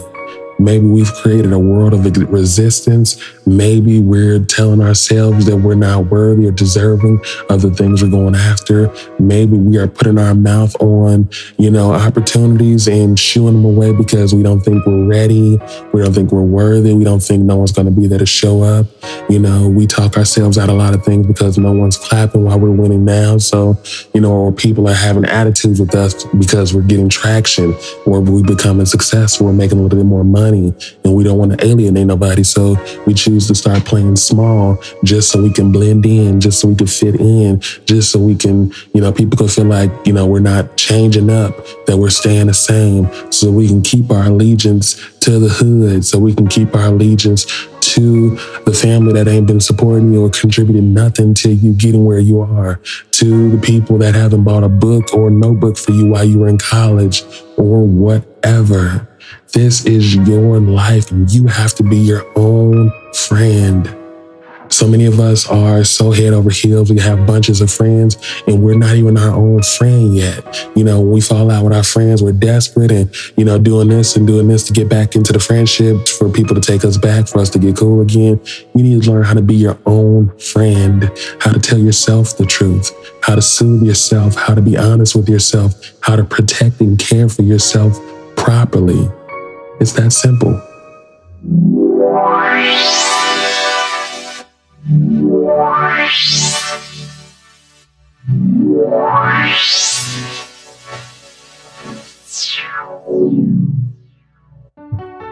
Maybe 0.59 0.87
we've 0.87 1.13
created 1.13 1.53
a 1.53 1.59
world 1.59 1.93
of 1.93 2.03
resistance. 2.31 3.21
Maybe 3.45 3.99
we're 3.99 4.43
telling 4.43 4.81
ourselves 4.81 5.45
that 5.45 5.57
we're 5.57 5.75
not 5.75 6.07
worthy 6.07 6.47
or 6.47 6.51
deserving 6.51 7.21
of 7.49 7.61
the 7.61 7.71
things 7.71 8.01
we're 8.01 8.09
going 8.09 8.35
after. 8.35 8.93
Maybe 9.19 9.57
we 9.57 9.77
are 9.77 9.87
putting 9.87 10.17
our 10.17 10.33
mouth 10.33 10.75
on, 10.81 11.29
you 11.57 11.69
know, 11.69 11.93
opportunities 11.93 12.87
and 12.87 13.19
shooing 13.19 13.53
them 13.53 13.65
away 13.65 13.93
because 13.93 14.33
we 14.33 14.41
don't 14.41 14.61
think 14.61 14.85
we're 14.85 15.05
ready. 15.05 15.59
We 15.93 16.01
don't 16.01 16.13
think 16.13 16.31
we're 16.31 16.41
worthy. 16.41 16.93
We 16.93 17.03
don't 17.03 17.21
think 17.21 17.43
no 17.43 17.57
one's 17.57 17.71
going 17.71 17.85
to 17.85 17.91
be 17.91 18.07
there 18.07 18.19
to 18.19 18.25
show 18.25 18.63
up. 18.63 18.87
You 19.29 19.39
know, 19.39 19.69
we 19.69 19.85
talk 19.85 20.17
ourselves 20.17 20.57
out 20.57 20.69
a 20.69 20.73
lot 20.73 20.95
of 20.95 21.03
things 21.03 21.27
because 21.27 21.57
no 21.57 21.71
one's 21.71 21.97
clapping 21.97 22.45
while 22.45 22.59
we're 22.59 22.71
winning 22.71 23.05
now. 23.05 23.37
So, 23.37 23.77
you 24.13 24.21
know, 24.21 24.31
or 24.31 24.51
people 24.51 24.87
are 24.89 24.95
having 24.95 25.25
attitudes 25.25 25.79
with 25.79 25.93
us 25.93 26.23
because 26.25 26.73
we're 26.73 26.81
getting 26.81 27.09
traction 27.09 27.75
or 28.05 28.21
we're 28.21 28.43
becoming 28.43 28.85
successful. 28.85 29.45
We're 29.45 29.53
making 29.53 29.79
a 29.79 29.83
little 29.83 29.97
bit 29.97 30.05
more 30.05 30.23
money 30.23 30.46
money 30.47 30.73
and 31.03 31.13
we 31.13 31.23
don't 31.23 31.37
want 31.37 31.51
to 31.51 31.65
alienate 31.65 32.07
nobody. 32.07 32.43
So 32.43 32.75
we 33.05 33.13
choose 33.13 33.47
to 33.47 33.55
start 33.55 33.85
playing 33.85 34.15
small 34.15 34.77
just 35.03 35.31
so 35.31 35.41
we 35.41 35.51
can 35.51 35.71
blend 35.71 36.05
in, 36.05 36.39
just 36.39 36.61
so 36.61 36.67
we 36.69 36.75
can 36.75 36.87
fit 36.87 37.15
in, 37.19 37.59
just 37.85 38.11
so 38.11 38.19
we 38.19 38.35
can, 38.35 38.71
you 38.93 39.01
know, 39.01 39.11
people 39.11 39.37
can 39.37 39.47
feel 39.47 39.65
like, 39.65 39.91
you 40.05 40.13
know, 40.13 40.25
we're 40.25 40.39
not 40.39 40.77
changing 40.77 41.29
up, 41.29 41.53
that 41.85 41.97
we're 41.97 42.09
staying 42.09 42.47
the 42.47 42.53
same, 42.53 43.09
so 43.31 43.51
we 43.51 43.67
can 43.67 43.81
keep 43.81 44.11
our 44.11 44.27
allegiance 44.27 44.95
to 45.19 45.39
the 45.39 45.49
hood, 45.49 46.05
so 46.05 46.17
we 46.17 46.33
can 46.33 46.47
keep 46.47 46.73
our 46.75 46.87
allegiance 46.87 47.45
to 47.81 48.35
the 48.65 48.73
family 48.73 49.13
that 49.13 49.27
ain't 49.27 49.47
been 49.47 49.59
supporting 49.59 50.11
you 50.13 50.23
or 50.25 50.29
contributing 50.29 50.93
nothing 50.93 51.33
to 51.33 51.49
you 51.49 51.73
getting 51.73 52.05
where 52.05 52.19
you 52.19 52.41
are, 52.41 52.79
to 53.11 53.49
the 53.49 53.57
people 53.57 53.97
that 53.97 54.13
haven't 54.13 54.43
bought 54.43 54.63
a 54.63 54.69
book 54.69 55.13
or 55.13 55.29
notebook 55.29 55.77
for 55.77 55.91
you 55.91 56.07
while 56.07 56.23
you 56.23 56.39
were 56.39 56.47
in 56.47 56.57
college 56.57 57.23
or 57.57 57.83
whatever. 57.83 59.07
This 59.53 59.85
is 59.85 60.15
your 60.15 60.59
life 60.59 61.11
and 61.11 61.29
you 61.31 61.47
have 61.47 61.73
to 61.75 61.83
be 61.83 61.97
your 61.97 62.25
own 62.37 62.91
friend. 63.13 63.93
So 64.69 64.87
many 64.87 65.05
of 65.05 65.19
us 65.19 65.47
are 65.47 65.83
so 65.83 66.11
head 66.11 66.33
over 66.33 66.49
heels. 66.49 66.91
We 66.91 66.99
have 66.99 67.25
bunches 67.25 67.61
of 67.61 67.71
friends 67.71 68.17
and 68.47 68.61
we're 68.61 68.77
not 68.77 68.95
even 68.95 69.17
our 69.17 69.33
own 69.33 69.63
friend 69.63 70.15
yet. 70.15 70.69
You 70.75 70.83
know, 70.83 70.99
when 70.99 71.11
we 71.11 71.21
fall 71.21 71.49
out 71.49 71.63
with 71.63 71.73
our 71.73 71.83
friends, 71.83 72.21
we're 72.21 72.33
desperate 72.33 72.91
and, 72.91 73.09
you 73.37 73.45
know, 73.45 73.57
doing 73.57 73.87
this 73.87 74.15
and 74.15 74.27
doing 74.27 74.47
this 74.47 74.67
to 74.67 74.73
get 74.73 74.89
back 74.89 75.15
into 75.15 75.31
the 75.31 75.39
friendship 75.39 76.07
for 76.07 76.29
people 76.29 76.55
to 76.55 76.61
take 76.61 76.83
us 76.83 76.97
back, 76.97 77.27
for 77.27 77.39
us 77.39 77.49
to 77.51 77.59
get 77.59 77.77
cool 77.77 78.01
again. 78.01 78.41
You 78.75 78.83
need 78.83 79.03
to 79.03 79.11
learn 79.11 79.23
how 79.23 79.33
to 79.33 79.41
be 79.41 79.55
your 79.55 79.79
own 79.85 80.37
friend, 80.37 81.11
how 81.39 81.51
to 81.51 81.59
tell 81.59 81.79
yourself 81.79 82.37
the 82.37 82.45
truth, 82.45 82.91
how 83.23 83.35
to 83.35 83.41
soothe 83.41 83.83
yourself, 83.83 84.35
how 84.35 84.53
to 84.53 84.61
be 84.61 84.77
honest 84.77 85.15
with 85.15 85.29
yourself, 85.29 85.73
how 86.01 86.15
to 86.15 86.23
protect 86.23 86.81
and 86.81 86.99
care 86.99 87.29
for 87.29 87.43
yourself 87.43 87.97
properly. 88.35 89.09
It's 89.79 89.91
that 89.93 90.11
simple. 90.11 90.61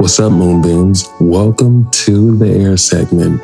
What's 0.05 0.19
up, 0.19 0.33
Moonbeams? 0.33 1.09
Welcome 1.19 1.89
to 1.89 2.37
the 2.37 2.47
air 2.47 2.77
segment. 2.77 3.41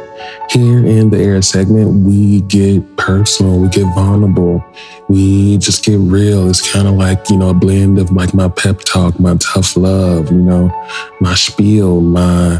Here 0.51 0.85
in 0.85 1.09
the 1.09 1.17
air 1.17 1.41
segment, 1.41 2.05
we 2.05 2.41
get 2.41 2.97
personal, 2.97 3.57
we 3.57 3.67
get 3.67 3.91
vulnerable, 3.95 4.63
we 5.09 5.57
just 5.57 5.83
get 5.83 5.97
real. 5.97 6.47
It's 6.47 6.71
kind 6.71 6.87
of 6.87 6.93
like, 6.93 7.31
you 7.31 7.37
know, 7.37 7.49
a 7.49 7.55
blend 7.55 7.97
of 7.97 8.11
like 8.11 8.35
my 8.35 8.47
pep 8.47 8.81
talk, 8.81 9.19
my 9.19 9.37
tough 9.37 9.75
love, 9.75 10.31
you 10.31 10.37
know, 10.37 10.69
my 11.19 11.33
spiel, 11.33 11.99
my, 11.99 12.59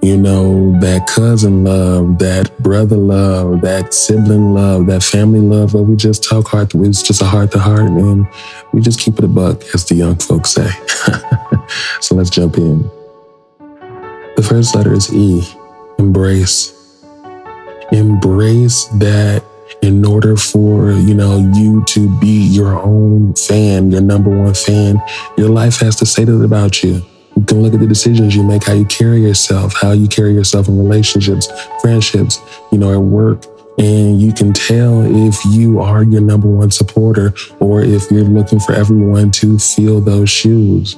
you 0.00 0.16
know, 0.16 0.80
that 0.80 1.06
cousin 1.06 1.64
love, 1.64 2.18
that 2.20 2.50
brother 2.60 2.96
love, 2.96 3.60
that 3.60 3.92
sibling 3.92 4.54
love, 4.54 4.86
that 4.86 5.02
family 5.02 5.40
love, 5.40 5.74
where 5.74 5.82
we 5.82 5.96
just 5.96 6.24
talk 6.24 6.48
heart, 6.48 6.74
it's 6.74 7.02
just 7.02 7.20
a 7.20 7.26
heart 7.26 7.52
to 7.52 7.58
heart, 7.58 7.90
and 7.90 8.26
we 8.72 8.80
just 8.80 9.00
keep 9.00 9.18
it 9.18 9.24
a 9.24 9.28
buck, 9.28 9.62
as 9.74 9.84
the 9.84 9.96
young 9.96 10.16
folks 10.16 10.52
say. 10.52 10.70
so 12.00 12.14
let's 12.14 12.30
jump 12.30 12.56
in. 12.56 12.90
The 14.36 14.42
first 14.42 14.74
letter 14.74 14.92
is 14.92 15.12
E, 15.14 15.42
embrace. 15.98 16.72
Embrace 17.92 18.86
that 18.98 19.44
in 19.80 20.04
order 20.04 20.36
for, 20.36 20.90
you 20.90 21.14
know, 21.14 21.38
you 21.54 21.84
to 21.84 22.08
be 22.18 22.42
your 22.48 22.74
own 22.80 23.34
fan, 23.34 23.90
your 23.90 24.00
number 24.00 24.30
one 24.30 24.54
fan, 24.54 25.00
your 25.36 25.48
life 25.48 25.78
has 25.78 25.96
to 25.96 26.06
say 26.06 26.24
that 26.24 26.42
about 26.42 26.82
you. 26.82 27.02
You 27.36 27.44
can 27.44 27.62
look 27.62 27.74
at 27.74 27.80
the 27.80 27.86
decisions 27.86 28.34
you 28.34 28.42
make, 28.42 28.64
how 28.64 28.72
you 28.72 28.84
carry 28.86 29.20
yourself, 29.20 29.74
how 29.80 29.92
you 29.92 30.08
carry 30.08 30.32
yourself 30.32 30.68
in 30.68 30.78
relationships, 30.78 31.48
friendships, 31.80 32.40
you 32.72 32.78
know, 32.78 32.92
at 32.92 33.00
work. 33.00 33.44
And 33.78 34.20
you 34.20 34.32
can 34.32 34.52
tell 34.52 35.02
if 35.04 35.44
you 35.46 35.80
are 35.80 36.04
your 36.04 36.20
number 36.20 36.48
one 36.48 36.70
supporter 36.70 37.34
or 37.60 37.82
if 37.82 38.10
you're 38.10 38.22
looking 38.22 38.60
for 38.60 38.72
everyone 38.72 39.30
to 39.32 39.58
feel 39.58 40.00
those 40.00 40.30
shoes. 40.30 40.96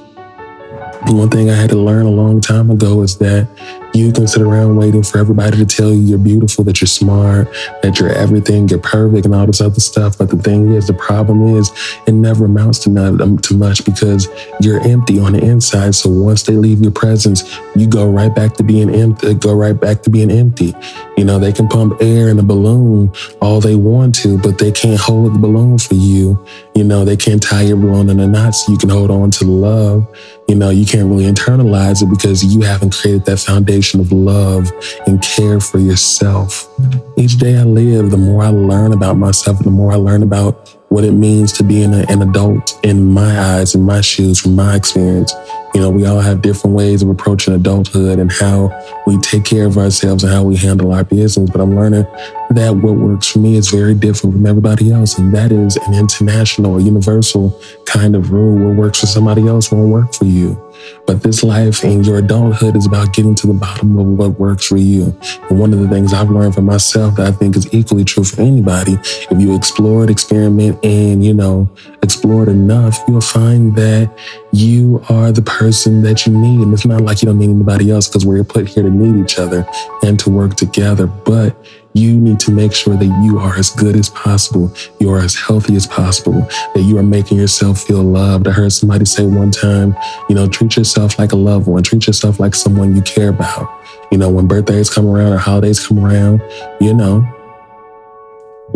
One 1.05 1.29
thing 1.29 1.49
I 1.49 1.53
had 1.53 1.69
to 1.69 1.77
learn 1.77 2.05
a 2.05 2.11
long 2.11 2.41
time 2.41 2.69
ago 2.69 3.01
is 3.01 3.17
that 3.19 3.47
you 3.93 4.11
can 4.11 4.27
sit 4.27 4.41
around 4.41 4.75
waiting 4.75 5.03
for 5.03 5.17
everybody 5.17 5.57
to 5.57 5.65
tell 5.65 5.89
you 5.89 5.95
you're 5.95 6.17
beautiful, 6.17 6.63
that 6.65 6.81
you're 6.81 6.87
smart, 6.87 7.47
that 7.81 7.99
you're 7.99 8.11
everything, 8.11 8.67
you're 8.67 8.79
perfect, 8.79 9.25
and 9.25 9.33
all 9.33 9.45
this 9.45 9.61
other 9.61 9.79
stuff. 9.79 10.17
But 10.17 10.29
the 10.29 10.37
thing 10.37 10.71
is, 10.73 10.87
the 10.87 10.93
problem 10.93 11.55
is, 11.55 11.71
it 12.05 12.11
never 12.11 12.45
amounts 12.45 12.79
to 12.79 12.89
not 12.89 13.21
um, 13.21 13.37
too 13.37 13.57
much 13.57 13.85
because 13.85 14.27
you're 14.61 14.81
empty 14.81 15.19
on 15.19 15.33
the 15.33 15.43
inside. 15.43 15.95
So 15.95 16.09
once 16.09 16.43
they 16.43 16.53
leave 16.53 16.81
your 16.81 16.91
presence, 16.91 17.43
you 17.75 17.87
go 17.87 18.09
right 18.09 18.33
back 18.33 18.53
to 18.55 18.63
being 18.63 18.93
empty. 18.93 19.33
Go 19.33 19.55
right 19.55 19.79
back 19.79 20.03
to 20.03 20.09
being 20.09 20.31
empty. 20.31 20.75
You 21.15 21.25
know, 21.25 21.39
they 21.39 21.53
can 21.53 21.67
pump 21.67 22.01
air 22.01 22.29
in 22.29 22.37
a 22.37 22.43
balloon 22.43 23.11
all 23.41 23.59
they 23.59 23.75
want 23.75 24.13
to, 24.15 24.37
but 24.37 24.57
they 24.57 24.71
can't 24.71 24.99
hold 24.99 25.33
the 25.33 25.39
balloon 25.39 25.77
for 25.77 25.95
you. 25.95 26.43
You 26.75 26.83
know, 26.83 27.05
they 27.05 27.17
can't 27.17 27.41
tie 27.41 27.63
your 27.63 27.77
balloon 27.77 28.09
in 28.09 28.19
a 28.19 28.27
knot 28.27 28.53
so 28.53 28.71
you 28.71 28.77
can 28.77 28.89
hold 28.89 29.09
on 29.09 29.31
to 29.31 29.45
love. 29.45 30.07
You 30.47 30.55
know, 30.55 30.69
you 30.69 30.85
can't 30.85 31.09
really 31.09 31.25
internalize 31.25 32.01
it 32.01 32.09
because 32.09 32.43
you 32.43 32.61
haven't 32.61 32.93
created 32.93 33.25
that 33.25 33.39
foundation 33.39 33.99
of 33.99 34.13
love 34.13 34.71
and 35.05 35.21
care 35.21 35.59
for 35.59 35.77
yourself. 35.77 36.69
Each 37.17 37.37
day 37.37 37.57
I 37.57 37.63
live, 37.63 38.11
the 38.11 38.17
more 38.17 38.43
I 38.43 38.49
learn 38.49 38.93
about 38.93 39.17
myself, 39.17 39.59
the 39.59 39.71
more 39.71 39.91
I 39.91 39.95
learn 39.95 40.23
about 40.23 40.76
what 40.89 41.03
it 41.03 41.11
means 41.11 41.51
to 41.53 41.63
be 41.63 41.83
an, 41.83 41.93
an 41.93 42.21
adult 42.21 42.79
in 42.83 43.05
my 43.05 43.39
eyes, 43.39 43.75
in 43.75 43.81
my 43.81 44.01
shoes, 44.01 44.39
from 44.39 44.55
my 44.55 44.75
experience. 44.75 45.33
You 45.73 45.81
know, 45.81 45.89
we 45.89 46.05
all 46.05 46.19
have 46.19 46.41
different 46.41 46.75
ways 46.75 47.03
of 47.03 47.09
approaching 47.09 47.53
adulthood 47.53 48.19
and 48.19 48.31
how 48.31 48.71
we 49.05 49.17
take 49.19 49.43
care 49.43 49.65
of 49.65 49.77
ourselves 49.77 50.23
and 50.23 50.31
how 50.31 50.43
we 50.43 50.55
handle 50.55 50.93
our 50.93 51.03
business. 51.03 51.49
But 51.49 51.61
I'm 51.61 51.75
learning 51.75 52.03
that 52.51 52.75
what 52.75 52.95
works 52.95 53.27
for 53.27 53.39
me 53.39 53.57
is 53.57 53.69
very 53.69 53.93
different 53.93 54.35
from 54.35 54.45
everybody 54.45 54.91
else. 54.91 55.17
And 55.17 55.33
that 55.35 55.51
is 55.51 55.75
an 55.75 55.93
international, 55.93 56.79
universal 56.79 57.59
kind 57.85 58.15
of 58.15 58.31
rule. 58.31 58.67
What 58.67 58.77
works 58.77 59.01
for 59.01 59.07
somebody 59.07 59.47
else 59.47 59.71
won't 59.71 59.91
work 59.91 60.13
for 60.13 60.25
you. 60.25 60.66
But 61.05 61.23
this 61.23 61.43
life 61.43 61.83
and 61.83 62.05
your 62.05 62.17
adulthood 62.17 62.75
is 62.75 62.85
about 62.85 63.13
getting 63.13 63.33
to 63.35 63.47
the 63.47 63.53
bottom 63.53 63.97
of 63.97 64.05
what 64.05 64.39
works 64.39 64.67
for 64.67 64.77
you. 64.77 65.17
And 65.49 65.59
one 65.59 65.73
of 65.73 65.79
the 65.79 65.87
things 65.87 66.13
I've 66.13 66.29
learned 66.29 66.55
for 66.55 66.61
myself 66.61 67.15
that 67.15 67.27
I 67.27 67.31
think 67.31 67.55
is 67.55 67.73
equally 67.73 68.03
true 68.03 68.23
for 68.23 68.41
anybody, 68.41 68.93
if 68.93 69.39
you 69.39 69.55
explore 69.55 70.03
it, 70.03 70.09
experiment, 70.09 70.83
and, 70.83 71.23
you 71.23 71.33
know, 71.33 71.69
explore 72.03 72.43
it 72.43 72.49
enough, 72.49 72.99
you'll 73.07 73.21
find 73.21 73.75
that 73.75 74.11
you 74.51 75.03
are 75.09 75.31
the 75.31 75.41
person 75.41 76.01
that 76.03 76.25
you 76.25 76.33
need. 76.33 76.61
And 76.61 76.73
it's 76.73 76.85
not 76.85 77.01
like 77.01 77.21
you 77.21 77.27
don't 77.27 77.39
need 77.39 77.49
anybody 77.49 77.89
else 77.91 78.07
because 78.07 78.25
we're 78.25 78.43
put 78.43 78.67
here 78.67 78.83
to 78.83 78.89
need 78.89 79.23
each 79.23 79.39
other 79.39 79.67
and 80.03 80.19
to 80.19 80.29
work 80.29 80.55
together. 80.55 81.07
But 81.07 81.55
you 81.97 82.17
need 82.17 82.39
to 82.41 82.51
make 82.51 82.73
sure 82.73 82.95
that 82.95 83.21
you 83.23 83.39
are 83.39 83.57
as 83.57 83.69
good 83.71 83.95
as 83.95 84.09
possible, 84.09 84.71
you 84.99 85.11
are 85.11 85.19
as 85.19 85.35
healthy 85.35 85.75
as 85.75 85.87
possible, 85.87 86.47
that 86.75 86.83
you 86.83 86.97
are 86.97 87.03
making 87.03 87.37
yourself 87.37 87.81
feel 87.81 88.03
loved. 88.03 88.47
I 88.47 88.51
heard 88.51 88.71
somebody 88.71 89.05
say 89.05 89.25
one 89.25 89.51
time, 89.51 89.95
you 90.29 90.35
know, 90.35 90.47
treat 90.47 90.77
yourself 90.77 91.17
like 91.17 91.31
a 91.31 91.35
loved 91.35 91.67
one, 91.67 91.83
treat 91.83 92.07
yourself 92.07 92.39
like 92.39 92.55
someone 92.55 92.95
you 92.95 93.01
care 93.01 93.29
about. 93.29 93.67
You 94.11 94.17
know, 94.17 94.29
when 94.29 94.47
birthdays 94.47 94.89
come 94.89 95.07
around 95.07 95.33
or 95.33 95.37
holidays 95.37 95.85
come 95.85 95.99
around, 95.99 96.41
you 96.79 96.93
know, 96.93 97.25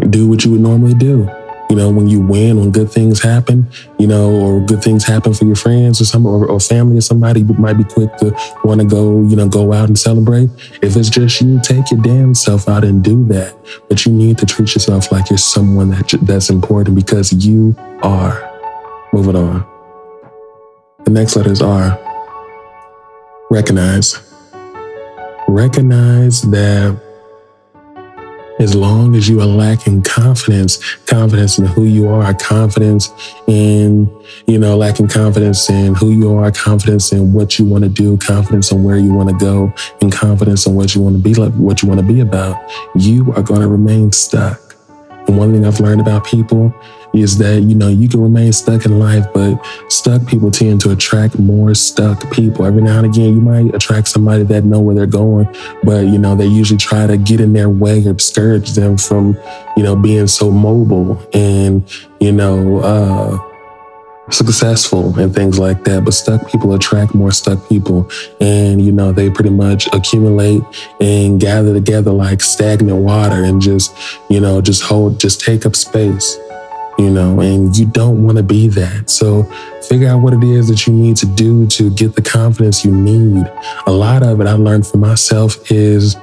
do 0.10 0.28
what 0.28 0.44
you 0.44 0.52
would 0.52 0.62
normally 0.62 0.94
do. 0.94 1.30
You 1.72 1.78
know, 1.78 1.90
when 1.90 2.10
you 2.10 2.20
win, 2.20 2.60
when 2.60 2.72
good 2.72 2.92
things 2.92 3.24
happen, 3.24 3.66
you 3.98 4.06
know, 4.06 4.30
or 4.30 4.60
good 4.60 4.84
things 4.84 5.06
happen 5.06 5.34
for 5.34 5.46
your 5.46 5.56
friends 5.56 6.02
or 6.02 6.04
some 6.04 6.26
or, 6.26 6.46
or 6.46 6.60
family 6.60 6.98
or 6.98 7.02
somebody 7.02 7.46
might 7.46 7.78
be 7.78 7.86
quick 7.86 8.14
to 8.18 8.36
want 8.66 8.82
to 8.82 8.86
go, 8.86 9.24
you 9.24 9.38
know, 9.38 9.48
go 9.48 9.72
out 9.72 9.88
and 9.88 9.98
celebrate. 9.98 10.50
If 10.82 10.98
it's 10.98 11.08
just 11.08 11.40
you, 11.40 11.62
take 11.62 11.90
your 11.90 12.02
damn 12.02 12.36
self 12.36 12.68
out 12.68 12.84
and 12.84 13.02
do 13.02 13.24
that. 13.28 13.56
But 13.88 14.06
you 14.06 14.12
need 14.12 14.38
to 14.40 14.46
treat 14.46 14.76
yourself 14.76 15.14
like 15.14 15.30
you're 15.30 15.38
someone 15.38 15.92
that 15.92 16.10
that's 16.24 16.50
important 16.50 16.94
because 16.94 17.32
you 17.32 17.74
are. 18.04 18.50
Moving 19.14 19.38
on. 19.38 19.66
The 21.06 21.12
next 21.12 21.38
letters 21.38 21.62
are 21.62 21.98
recognize. 23.50 24.20
Recognize 25.48 26.42
that 26.42 27.00
as 28.62 28.76
long 28.76 29.16
as 29.16 29.28
you 29.28 29.42
are 29.42 29.48
lacking 29.48 30.04
confidence, 30.04 30.96
confidence 31.06 31.58
in 31.58 31.66
who 31.66 31.84
you 31.84 32.08
are, 32.08 32.32
confidence 32.36 33.12
in, 33.48 34.08
you 34.46 34.60
know, 34.60 34.78
lacking 34.78 35.08
confidence 35.08 35.68
in 35.70 35.96
who 35.96 36.12
you 36.12 36.36
are, 36.36 36.52
confidence 36.52 37.12
in 37.12 37.34
what 37.34 37.58
you 37.58 37.66
want 37.66 37.84
to 37.84 37.90
do, 37.90 38.16
confidence 38.18 38.72
in 38.72 38.84
where 38.84 38.98
you 38.98 39.12
want 39.12 39.30
to 39.30 39.36
go, 39.44 39.74
and 40.02 40.12
confidence 40.12 40.68
in 40.68 40.76
what 40.76 40.94
you 40.94 41.02
want 41.02 41.16
to 41.16 41.22
be 41.22 41.34
like, 41.34 41.52
what 41.54 41.82
you 41.82 41.88
want 41.88 42.00
to 42.00 42.06
be 42.06 42.20
about, 42.20 42.56
you 42.96 43.34
are 43.34 43.42
going 43.42 43.62
to 43.62 43.68
remain 43.68 44.12
stuck. 44.12 44.60
And 45.28 45.40
one 45.40 45.52
thing 45.52 45.66
I've 45.66 45.80
learned 45.80 46.02
about 46.02 46.24
people 46.26 46.72
is 47.14 47.38
that, 47.38 47.62
you 47.62 47.76
know, 47.76 47.88
you 47.88 48.08
can 48.08 48.22
remain 48.22 48.52
stuck 48.54 48.86
in 48.86 49.00
life, 49.00 49.26
but 49.34 49.60
stuck 49.90 50.26
people 50.28 50.52
tend 50.52 50.82
to 50.82 50.92
attract 50.92 51.38
more 51.38 51.74
stuck 51.74 52.32
people. 52.32 52.66
Every 52.66 52.82
now 52.82 52.98
and 53.00 53.06
again, 53.06 53.36
you 53.36 53.42
might 53.42 53.74
attract 53.76 54.08
somebody 54.08 54.44
that 54.44 54.64
know 54.64 54.80
where 54.80 54.96
they're 54.96 55.06
going, 55.06 55.48
but, 55.84 56.06
you 56.06 56.18
know, 56.18 56.36
they 56.36 56.48
usually 56.48 56.78
try 56.78 57.08
to 57.08 57.18
get 57.18 57.42
in 57.42 57.54
their 57.54 57.70
way 57.70 58.06
or 58.06 58.14
discourage 58.14 58.72
them 58.72 58.98
from, 58.98 59.38
you 59.76 59.84
know, 59.84 59.96
being 59.96 60.28
so 60.28 60.52
mobile 60.52 61.22
and, 61.34 61.84
you 62.20 62.32
know, 62.32 62.80
uh, 62.80 63.38
successful 64.32 65.18
and 65.20 65.36
things 65.36 65.60
like 65.60 65.84
that. 65.84 66.06
But 66.06 66.14
stuck 66.14 66.50
people 66.50 66.74
attract 66.74 67.14
more 67.14 67.32
stuck 67.32 67.68
people. 67.68 68.10
And, 68.40 68.82
you 68.82 68.92
know, 68.94 69.12
they 69.12 69.30
pretty 69.30 69.50
much 69.50 69.88
accumulate 69.94 70.62
and 71.02 71.40
gather 71.40 71.74
together 71.74 72.12
like 72.12 72.42
stagnant 72.42 72.98
water 72.98 73.44
and 73.44 73.62
just, 73.62 73.94
you 74.30 74.40
know, 74.40 74.62
just 74.62 74.84
hold, 74.84 75.20
just 75.20 75.42
take 75.42 75.66
up 75.66 75.76
space 75.76 76.38
you 77.02 77.10
know, 77.10 77.40
and 77.40 77.76
you 77.76 77.86
don't 77.88 78.24
want 78.24 78.38
to 78.38 78.44
be 78.44 78.68
that. 78.68 79.10
So 79.10 79.44
figure 79.90 80.08
out 80.08 80.22
what 80.22 80.34
it 80.34 80.44
is 80.44 80.68
that 80.68 80.86
you 80.86 80.94
need 80.94 81.18
to 81.18 81.26
do 81.26 81.66
to 81.68 81.90
get 81.90 82.16
the 82.16 82.22
confidence 82.22 82.86
you 82.86 82.92
need. 82.92 83.46
A 83.88 83.92
lot 83.92 84.22
of 84.22 84.40
it 84.40 84.48
I 84.48 84.54
learned 84.54 84.86
for 84.86 84.98
myself 84.98 85.72
is 85.72 86.16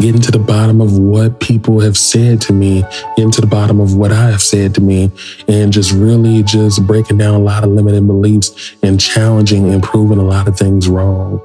getting 0.00 0.20
to 0.20 0.32
the 0.32 0.38
bottom 0.38 0.80
of 0.80 0.98
what 0.98 1.38
people 1.38 1.78
have 1.80 1.96
said 1.96 2.40
to 2.40 2.52
me, 2.52 2.82
getting 3.16 3.30
to 3.30 3.40
the 3.40 3.46
bottom 3.46 3.78
of 3.78 3.94
what 3.94 4.10
I 4.10 4.30
have 4.30 4.42
said 4.42 4.74
to 4.74 4.80
me, 4.80 5.12
and 5.46 5.72
just 5.72 5.92
really 5.92 6.42
just 6.42 6.84
breaking 6.86 7.18
down 7.18 7.34
a 7.34 7.38
lot 7.38 7.62
of 7.62 7.70
limiting 7.70 8.06
beliefs 8.06 8.74
and 8.82 8.98
challenging 8.98 9.72
and 9.72 9.82
proving 9.82 10.18
a 10.18 10.24
lot 10.24 10.48
of 10.48 10.58
things 10.58 10.88
wrong. 10.88 11.40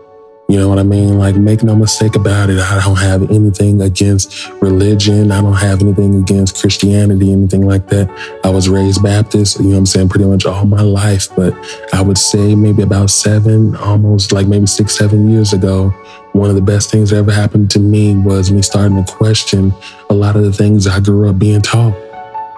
You 0.49 0.57
know 0.57 0.69
what 0.69 0.79
I 0.79 0.83
mean? 0.83 1.19
Like, 1.19 1.35
make 1.35 1.61
no 1.61 1.75
mistake 1.75 2.15
about 2.15 2.49
it. 2.49 2.57
I 2.57 2.81
don't 2.81 2.95
have 2.95 3.29
anything 3.29 3.81
against 3.81 4.47
religion. 4.61 5.29
I 5.29 5.41
don't 5.41 5.57
have 5.57 5.81
anything 5.81 6.15
against 6.15 6.61
Christianity, 6.61 7.33
anything 7.33 7.67
like 7.67 7.87
that. 7.87 8.09
I 8.45 8.49
was 8.49 8.69
raised 8.69 9.03
Baptist, 9.03 9.59
you 9.59 9.65
know 9.65 9.71
what 9.71 9.77
I'm 9.79 9.85
saying, 9.85 10.07
pretty 10.07 10.23
much 10.23 10.45
all 10.45 10.65
my 10.65 10.81
life. 10.81 11.27
But 11.35 11.53
I 11.93 12.01
would 12.01 12.17
say 12.17 12.55
maybe 12.55 12.81
about 12.81 13.09
seven, 13.09 13.75
almost 13.75 14.31
like 14.31 14.47
maybe 14.47 14.67
six, 14.67 14.97
seven 14.97 15.29
years 15.29 15.51
ago, 15.51 15.89
one 16.31 16.49
of 16.49 16.55
the 16.55 16.61
best 16.61 16.91
things 16.91 17.09
that 17.09 17.17
ever 17.17 17.31
happened 17.31 17.69
to 17.71 17.79
me 17.79 18.15
was 18.15 18.49
me 18.49 18.61
starting 18.61 19.03
to 19.03 19.11
question 19.11 19.73
a 20.09 20.13
lot 20.13 20.37
of 20.37 20.43
the 20.43 20.53
things 20.53 20.87
I 20.87 21.01
grew 21.01 21.29
up 21.29 21.39
being 21.39 21.61
taught. 21.61 21.93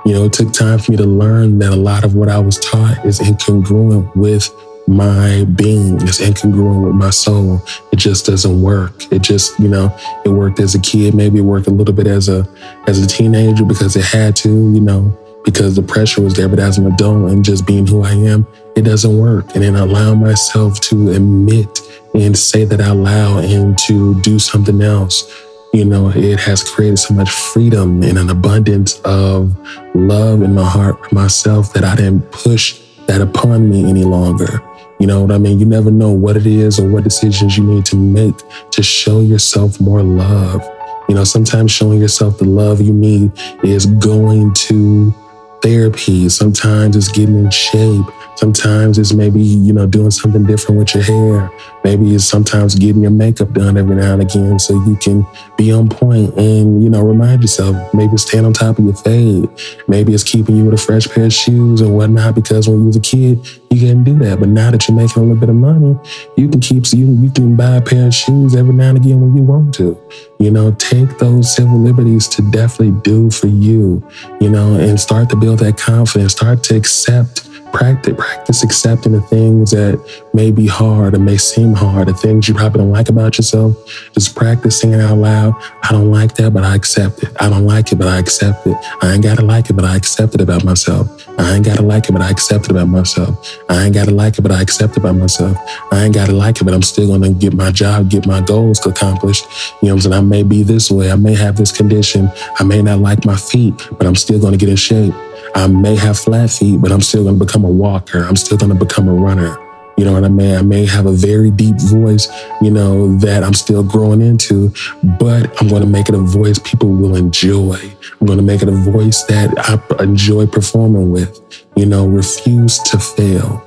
You 0.05 0.13
know, 0.13 0.25
it 0.25 0.33
took 0.33 0.53
time 0.53 0.77
for 0.77 0.91
me 0.91 0.97
to 0.97 1.05
learn 1.05 1.57
that 1.59 1.73
a 1.73 1.75
lot 1.75 2.03
of 2.03 2.13
what 2.15 2.29
I 2.29 2.37
was 2.37 2.59
taught 2.59 3.03
is 3.03 3.19
incongruent 3.19 4.15
with 4.15 4.53
my 4.89 5.45
being 5.55 5.95
is 6.07 6.19
incongruent 6.19 6.85
with 6.85 6.95
my 6.95 7.11
soul. 7.11 7.61
It 7.91 7.97
just 7.97 8.25
doesn't 8.25 8.61
work. 8.61 9.11
It 9.11 9.21
just, 9.21 9.57
you 9.59 9.67
know, 9.69 9.95
it 10.25 10.29
worked 10.29 10.59
as 10.59 10.75
a 10.75 10.79
kid. 10.79 11.13
Maybe 11.13 11.39
it 11.39 11.43
worked 11.43 11.67
a 11.67 11.71
little 11.71 11.93
bit 11.93 12.07
as 12.07 12.27
a 12.27 12.47
as 12.87 12.97
a 13.01 13.07
teenager 13.07 13.63
because 13.65 13.95
it 13.95 14.03
had 14.05 14.35
to, 14.37 14.49
you 14.49 14.81
know. 14.81 15.15
because 15.45 15.75
the 15.75 15.81
pressure 15.81 16.21
was 16.21 16.33
there. 16.35 16.47
But 16.49 16.59
as 16.59 16.77
an 16.77 16.85
adult 16.87 17.31
and 17.31 17.43
just 17.43 17.65
being 17.65 17.87
who 17.87 18.03
I 18.03 18.11
am, 18.11 18.45
it 18.75 18.83
doesn't 18.83 19.17
work. 19.17 19.45
And 19.55 19.63
then 19.63 19.75
allow 19.75 20.13
myself 20.15 20.79
to 20.81 21.11
admit 21.11 21.79
and 22.13 22.37
say 22.37 22.65
that 22.65 22.81
out 22.81 22.97
loud 22.97 23.45
and 23.45 23.77
to 23.87 24.19
do 24.21 24.39
something 24.39 24.81
else. 24.81 25.31
You 25.73 25.85
know, 25.85 26.09
it 26.09 26.39
has 26.39 26.63
created 26.63 26.97
so 26.97 27.13
much 27.13 27.29
freedom 27.29 28.01
and 28.01 28.17
an 28.17 28.29
abundance 28.29 28.99
of 29.05 29.55
love 29.95 30.41
in 30.41 30.53
my 30.55 30.67
heart 30.67 31.03
for 31.05 31.15
myself 31.15 31.73
that 31.73 31.83
I 31.83 31.95
didn't 31.95 32.31
push 32.31 32.79
that 33.07 33.21
upon 33.21 33.69
me 33.69 33.87
any 33.89 34.03
longer. 34.03 34.61
You 34.99 35.07
know 35.07 35.21
what 35.21 35.31
I 35.31 35.37
mean? 35.37 35.59
You 35.59 35.65
never 35.65 35.91
know 35.91 36.11
what 36.11 36.35
it 36.35 36.45
is 36.45 36.77
or 36.77 36.87
what 36.87 37.05
decisions 37.05 37.57
you 37.57 37.63
need 37.63 37.85
to 37.85 37.95
make 37.95 38.35
to 38.71 38.83
show 38.83 39.21
yourself 39.21 39.79
more 39.79 40.03
love. 40.03 40.61
You 41.07 41.15
know, 41.15 41.23
sometimes 41.23 41.71
showing 41.71 41.99
yourself 41.99 42.37
the 42.37 42.45
love 42.45 42.81
you 42.81 42.93
need 42.93 43.31
is 43.63 43.85
going 43.85 44.53
to 44.53 45.13
therapy. 45.61 46.27
Sometimes 46.27 46.95
it's 46.97 47.07
getting 47.07 47.35
in 47.35 47.49
shape. 47.49 48.05
Sometimes 48.39 48.97
it's 48.97 49.11
maybe, 49.11 49.41
you 49.41 49.73
know, 49.73 49.85
doing 49.85 50.11
something 50.11 50.45
different 50.45 50.79
with 50.79 50.95
your 50.95 51.03
hair. 51.03 51.51
Maybe 51.83 52.15
it's 52.15 52.23
sometimes 52.23 52.73
getting 52.73 53.01
your 53.01 53.11
makeup 53.11 53.51
done 53.51 53.75
every 53.75 53.97
now 53.97 54.13
and 54.13 54.21
again 54.21 54.57
so 54.59 54.75
you 54.85 54.95
can 54.95 55.27
be 55.57 55.73
on 55.73 55.89
point 55.89 56.33
and, 56.37 56.81
you 56.81 56.89
know, 56.89 57.03
remind 57.03 57.41
yourself. 57.41 57.75
Maybe 57.93 58.13
it's 58.13 58.23
stand 58.23 58.45
on 58.45 58.53
top 58.53 58.79
of 58.79 58.85
your 58.85 58.95
fade. 58.95 59.49
Maybe 59.89 60.13
it's 60.13 60.23
keeping 60.23 60.55
you 60.55 60.63
with 60.63 60.73
a 60.75 60.77
fresh 60.77 61.09
pair 61.09 61.25
of 61.25 61.33
shoes 61.33 61.81
and 61.81 61.93
whatnot 61.93 62.33
because 62.33 62.69
when 62.69 62.79
you 62.79 62.85
was 62.85 62.95
a 62.95 63.01
kid, 63.01 63.45
you 63.71 63.77
couldn't 63.81 64.05
do 64.05 64.17
that. 64.19 64.39
But 64.39 64.47
now 64.47 64.71
that 64.71 64.87
you're 64.87 64.95
making 64.95 65.21
a 65.21 65.25
little 65.25 65.35
bit 65.35 65.49
of 65.49 65.55
money, 65.55 65.99
you 66.37 66.47
can 66.47 66.61
keep, 66.61 66.85
you, 66.93 67.11
you 67.21 67.31
can 67.31 67.57
buy 67.57 67.75
a 67.75 67.81
pair 67.81 68.07
of 68.07 68.13
shoes 68.13 68.55
every 68.55 68.73
now 68.73 68.91
and 68.91 68.99
again 68.99 69.19
when 69.19 69.35
you 69.35 69.43
want 69.43 69.73
to. 69.75 70.01
You 70.39 70.51
know, 70.51 70.71
take 70.79 71.17
those 71.17 71.53
civil 71.53 71.77
liberties 71.77 72.29
to 72.29 72.51
definitely 72.51 73.01
do 73.01 73.29
for 73.31 73.47
you, 73.47 74.01
you 74.39 74.49
know, 74.49 74.75
and 74.75 74.97
start 74.97 75.29
to 75.31 75.35
build 75.35 75.59
that 75.59 75.77
confidence, 75.77 76.31
start 76.31 76.63
to 76.63 76.77
accept 76.77 77.48
practice 77.71 78.15
practice 78.17 78.63
accepting 78.63 79.11
the 79.11 79.21
things 79.21 79.71
that 79.71 79.99
may 80.33 80.51
be 80.51 80.67
hard 80.67 81.13
or 81.13 81.19
may 81.19 81.37
seem 81.37 81.73
hard, 81.73 82.07
the 82.07 82.13
things 82.13 82.47
you 82.47 82.53
probably 82.53 82.79
don't 82.79 82.91
like 82.91 83.09
about 83.09 83.37
yourself. 83.37 83.75
Just 84.13 84.35
practice 84.35 84.81
saying 84.81 84.93
it 84.93 85.01
out 85.01 85.17
loud, 85.17 85.53
I 85.83 85.91
don't 85.91 86.11
like 86.11 86.35
that, 86.35 86.53
but 86.53 86.63
I 86.63 86.75
accept 86.75 87.23
it. 87.23 87.29
I 87.39 87.49
don't 87.49 87.65
like 87.65 87.91
it, 87.91 87.95
but 87.95 88.07
I 88.07 88.19
accept 88.19 88.65
it. 88.67 88.77
I 89.01 89.13
ain't 89.13 89.23
gotta 89.23 89.43
like 89.43 89.69
it, 89.69 89.73
but 89.73 89.85
I 89.85 89.95
accept 89.95 90.35
it 90.35 90.41
about 90.41 90.63
myself. 90.63 91.27
I 91.39 91.55
ain't 91.55 91.65
gotta 91.65 91.81
like 91.81 92.09
it, 92.09 92.11
but 92.11 92.21
I 92.21 92.29
accept 92.29 92.65
it 92.65 92.71
about 92.71 92.87
myself. 92.87 93.59
I 93.69 93.85
ain't 93.85 93.93
gotta 93.93 94.11
like 94.11 94.37
it, 94.37 94.41
but 94.41 94.51
I 94.51 94.61
accept 94.61 94.93
it 94.93 94.97
about 94.97 95.15
myself. 95.15 95.57
I 95.91 96.03
ain't 96.03 96.13
gotta 96.13 96.33
like 96.33 96.61
it, 96.61 96.63
but 96.63 96.73
I'm 96.73 96.81
still 96.81 97.07
gonna 97.07 97.31
get 97.31 97.53
my 97.53 97.71
job, 97.71 98.09
get 98.09 98.25
my 98.25 98.41
goals 98.41 98.85
accomplished. 98.85 99.45
You 99.81 99.89
know 99.89 99.95
what 99.95 100.05
I'm 100.05 100.11
saying? 100.11 100.13
I 100.13 100.21
may 100.21 100.43
be 100.43 100.63
this 100.63 100.91
way. 100.91 101.11
I 101.11 101.15
may 101.15 101.35
have 101.35 101.55
this 101.55 101.71
condition. 101.71 102.29
I 102.59 102.63
may 102.63 102.81
not 102.81 102.99
like 102.99 103.25
my 103.25 103.35
feet, 103.35 103.87
but 103.97 104.05
I'm 104.05 104.15
still 104.15 104.39
gonna 104.39 104.57
get 104.57 104.69
in 104.69 104.75
shape. 104.75 105.13
I 105.55 105.67
may 105.67 105.95
have 105.95 106.17
flat 106.17 106.49
feet, 106.49 106.81
but 106.81 106.91
I'm 106.91 107.01
still 107.01 107.23
going 107.23 107.37
to 107.37 107.45
become 107.45 107.63
a 107.63 107.69
walker. 107.69 108.23
I'm 108.23 108.35
still 108.35 108.57
going 108.57 108.71
to 108.71 108.85
become 108.85 109.07
a 109.07 109.13
runner. 109.13 109.57
You 109.97 110.05
know 110.05 110.13
what 110.13 110.23
I 110.23 110.29
mean? 110.29 110.55
I 110.55 110.61
may 110.61 110.85
have 110.85 111.07
a 111.07 111.11
very 111.11 111.51
deep 111.51 111.75
voice, 111.77 112.29
you 112.61 112.71
know, 112.71 113.17
that 113.17 113.43
I'm 113.43 113.53
still 113.53 113.83
growing 113.83 114.21
into, 114.21 114.73
but 115.19 115.61
I'm 115.61 115.67
going 115.67 115.81
to 115.81 115.89
make 115.89 116.07
it 116.07 116.15
a 116.15 116.19
voice 116.19 116.57
people 116.57 116.87
will 116.87 117.17
enjoy. 117.17 117.77
I'm 118.21 118.25
going 118.25 118.37
to 118.37 118.43
make 118.43 118.61
it 118.61 118.69
a 118.69 118.91
voice 118.91 119.23
that 119.23 119.53
I 119.59 120.01
enjoy 120.01 120.47
performing 120.47 121.11
with. 121.11 121.41
You 121.75 121.85
know, 121.85 122.07
refuse 122.07 122.79
to 122.79 122.97
fail. 122.97 123.61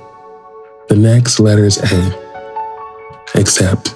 The 0.89 0.95
next 0.95 1.39
letter 1.39 1.65
is 1.65 1.77
A. 1.77 2.23
Accept. 3.35 3.95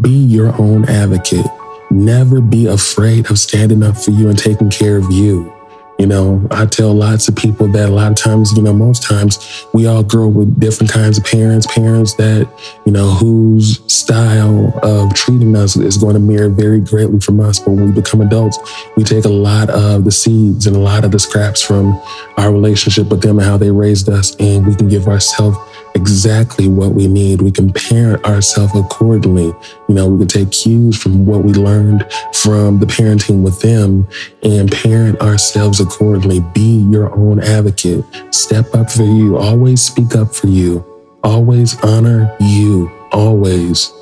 Be 0.00 0.10
your 0.10 0.54
own 0.60 0.84
advocate. 0.90 1.46
Never 1.90 2.42
be 2.42 2.66
afraid 2.66 3.30
of 3.30 3.38
standing 3.38 3.82
up 3.82 3.96
for 3.96 4.10
you 4.10 4.28
and 4.28 4.38
taking 4.38 4.68
care 4.68 4.98
of 4.98 5.10
you. 5.10 5.50
You 5.98 6.08
know, 6.08 6.44
I 6.50 6.66
tell 6.66 6.92
lots 6.92 7.28
of 7.28 7.36
people 7.36 7.68
that 7.68 7.88
a 7.88 7.92
lot 7.92 8.10
of 8.10 8.16
times, 8.16 8.52
you 8.56 8.62
know, 8.62 8.72
most 8.72 9.04
times 9.04 9.66
we 9.72 9.86
all 9.86 10.02
grow 10.02 10.26
with 10.26 10.58
different 10.58 10.90
kinds 10.90 11.16
of 11.16 11.24
parents, 11.24 11.64
parents 11.72 12.14
that, 12.14 12.48
you 12.84 12.90
know, 12.90 13.10
whose 13.10 13.80
style 13.92 14.76
of 14.82 15.14
treating 15.14 15.54
us 15.54 15.76
is 15.76 15.98
going 15.98 16.14
to 16.14 16.20
mirror 16.20 16.48
very 16.48 16.80
greatly 16.80 17.20
from 17.20 17.38
us. 17.38 17.60
But 17.60 17.72
when 17.72 17.86
we 17.86 17.92
become 17.92 18.20
adults, 18.20 18.58
we 18.96 19.04
take 19.04 19.26
a 19.26 19.28
lot 19.28 19.70
of 19.70 20.02
the 20.04 20.10
seeds 20.10 20.66
and 20.66 20.74
a 20.74 20.80
lot 20.80 21.04
of 21.04 21.12
the 21.12 21.20
scraps 21.20 21.62
from 21.62 22.00
our 22.36 22.50
relationship 22.50 23.08
with 23.08 23.22
them 23.22 23.38
and 23.38 23.46
how 23.46 23.56
they 23.56 23.70
raised 23.70 24.08
us, 24.08 24.34
and 24.36 24.66
we 24.66 24.74
can 24.74 24.88
give 24.88 25.06
ourselves 25.06 25.56
exactly 25.94 26.68
what 26.68 26.94
we 26.94 27.06
need. 27.06 27.42
We 27.42 27.50
can 27.50 27.72
parent 27.72 28.24
ourselves 28.24 28.74
accordingly. 28.74 29.46
You 29.88 29.94
know, 29.94 30.08
we 30.08 30.18
can 30.18 30.28
take 30.28 30.50
cues 30.50 31.00
from 31.00 31.26
what 31.26 31.44
we 31.44 31.52
learned 31.52 32.06
from 32.34 32.78
the 32.78 32.86
parenting 32.86 33.42
with 33.42 33.60
them 33.60 34.06
and 34.42 34.70
parent 34.70 35.20
ourselves 35.20 35.80
accordingly. 35.80 36.40
Be 36.54 36.86
your 36.90 37.14
own 37.14 37.40
advocate. 37.40 38.04
Step 38.34 38.74
up 38.74 38.90
for 38.90 39.04
you. 39.04 39.36
Always 39.36 39.82
speak 39.82 40.16
up 40.16 40.34
for 40.34 40.48
you. 40.48 40.84
Always 41.22 41.78
honor 41.84 42.34
you. 42.40 42.90
Always. 43.12 43.92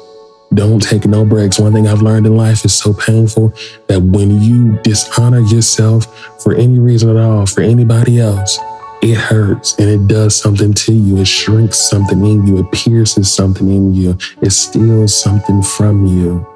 Don't 0.53 0.83
take 0.83 1.07
no 1.07 1.24
breaks. 1.24 1.61
One 1.61 1.72
thing 1.72 1.87
I've 1.87 2.03
learned 2.03 2.26
in 2.26 2.37
life 2.37 2.64
is 2.64 2.76
so 2.76 2.92
painful 2.92 3.55
that 3.87 4.00
when 4.00 4.40
you 4.40 4.79
dishonor 4.83 5.40
yourself 5.40 6.07
for 6.42 6.55
any 6.55 6.79
reason 6.81 7.11
at 7.11 7.16
all, 7.16 7.46
for 7.46 7.61
anybody 7.61 8.18
else, 8.18 8.59
it 9.02 9.16
hurts 9.16 9.78
and 9.78 9.88
it 9.88 10.06
does 10.06 10.36
something 10.36 10.74
to 10.74 10.92
you. 10.92 11.18
It 11.18 11.26
shrinks 11.26 11.88
something 11.88 12.24
in 12.24 12.46
you. 12.46 12.58
It 12.58 12.70
pierces 12.72 13.34
something 13.34 13.68
in 13.68 13.94
you. 13.94 14.18
It 14.42 14.50
steals 14.50 15.18
something 15.18 15.62
from 15.62 16.06
you. 16.06 16.46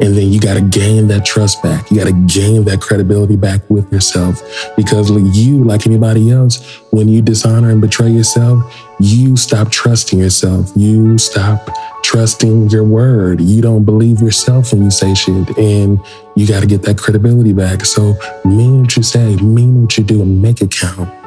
And 0.00 0.16
then 0.16 0.32
you 0.32 0.40
got 0.40 0.54
to 0.54 0.60
gain 0.60 1.06
that 1.08 1.24
trust 1.24 1.62
back. 1.62 1.88
You 1.90 1.98
got 1.98 2.06
to 2.06 2.26
gain 2.26 2.64
that 2.64 2.80
credibility 2.80 3.36
back 3.36 3.60
with 3.70 3.90
yourself 3.92 4.42
because 4.76 5.08
you, 5.10 5.62
like 5.62 5.86
anybody 5.86 6.32
else, 6.32 6.82
when 6.90 7.08
you 7.08 7.22
dishonor 7.22 7.70
and 7.70 7.80
betray 7.80 8.10
yourself, 8.10 8.62
you 8.98 9.36
stop 9.36 9.70
trusting 9.70 10.18
yourself. 10.18 10.72
You 10.74 11.16
stop 11.16 11.70
trusting 12.02 12.70
your 12.70 12.84
word. 12.84 13.40
You 13.40 13.62
don't 13.62 13.84
believe 13.84 14.20
yourself 14.20 14.72
when 14.72 14.82
you 14.82 14.90
say 14.90 15.14
shit 15.14 15.56
and 15.56 16.00
you 16.34 16.46
got 16.48 16.60
to 16.60 16.66
get 16.66 16.82
that 16.82 16.98
credibility 16.98 17.52
back. 17.52 17.84
So 17.84 18.14
mean 18.44 18.82
what 18.82 18.96
you 18.96 19.04
say, 19.04 19.36
mean 19.36 19.82
what 19.82 19.96
you 19.96 20.02
do 20.02 20.22
and 20.22 20.42
make 20.42 20.60
it 20.60 20.72
count. 20.72 21.23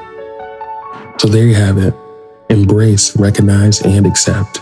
So 1.19 1.27
there 1.27 1.45
you 1.45 1.55
have 1.55 1.77
it. 1.77 1.93
Embrace, 2.49 3.17
recognize, 3.17 3.81
and 3.81 4.05
accept. 4.05 4.61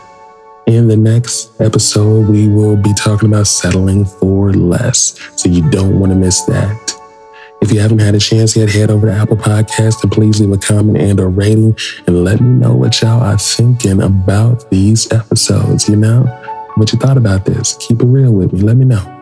In 0.68 0.88
the 0.88 0.98
next 0.98 1.52
episode, 1.62 2.28
we 2.28 2.48
will 2.48 2.76
be 2.76 2.94
talking 2.94 3.30
about 3.30 3.48
settling 3.48 4.06
for 4.06 4.52
less. 4.54 5.20
So 5.36 5.50
you 5.50 5.70
don't 5.70 6.00
want 6.00 6.12
to 6.12 6.18
miss 6.18 6.42
that. 6.46 6.92
If 7.62 7.72
you 7.72 7.80
haven't 7.80 8.00
had 8.00 8.16
a 8.16 8.20
chance 8.20 8.56
yet, 8.56 8.70
head 8.70 8.90
over 8.90 9.08
to 9.08 9.14
Apple 9.14 9.38
Podcast 9.38 10.04
and 10.04 10.12
please 10.12 10.40
leave 10.40 10.52
a 10.52 10.58
comment 10.58 10.98
and 10.98 11.20
a 11.20 11.28
rating 11.28 11.78
and 12.08 12.24
let 12.24 12.40
me 12.40 12.60
know 12.60 12.76
what 12.76 13.02
y'all 13.02 13.22
are 13.22 13.38
thinking 13.38 14.02
about 14.02 14.70
these 14.70 15.12
episodes. 15.12 15.90
You 15.90 15.96
know, 15.96 16.24
what 16.76 16.94
you 16.94 17.00
thought 17.00 17.18
about 17.18 17.46
this. 17.46 17.76
Keep 17.80 18.02
it 18.02 18.06
real 18.06 18.32
with 18.32 18.54
me. 18.54 18.62
Let 18.62 18.78
me 18.78 18.86
know. 18.86 19.15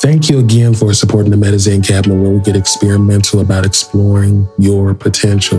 Thank 0.00 0.30
you 0.30 0.38
again 0.38 0.74
for 0.74 0.94
supporting 0.94 1.32
the 1.32 1.36
Medizen 1.36 1.84
Cabinet, 1.84 2.14
where 2.22 2.30
we 2.30 2.38
get 2.38 2.54
experimental 2.54 3.40
about 3.40 3.66
exploring 3.66 4.48
your 4.56 4.94
potential. 4.94 5.58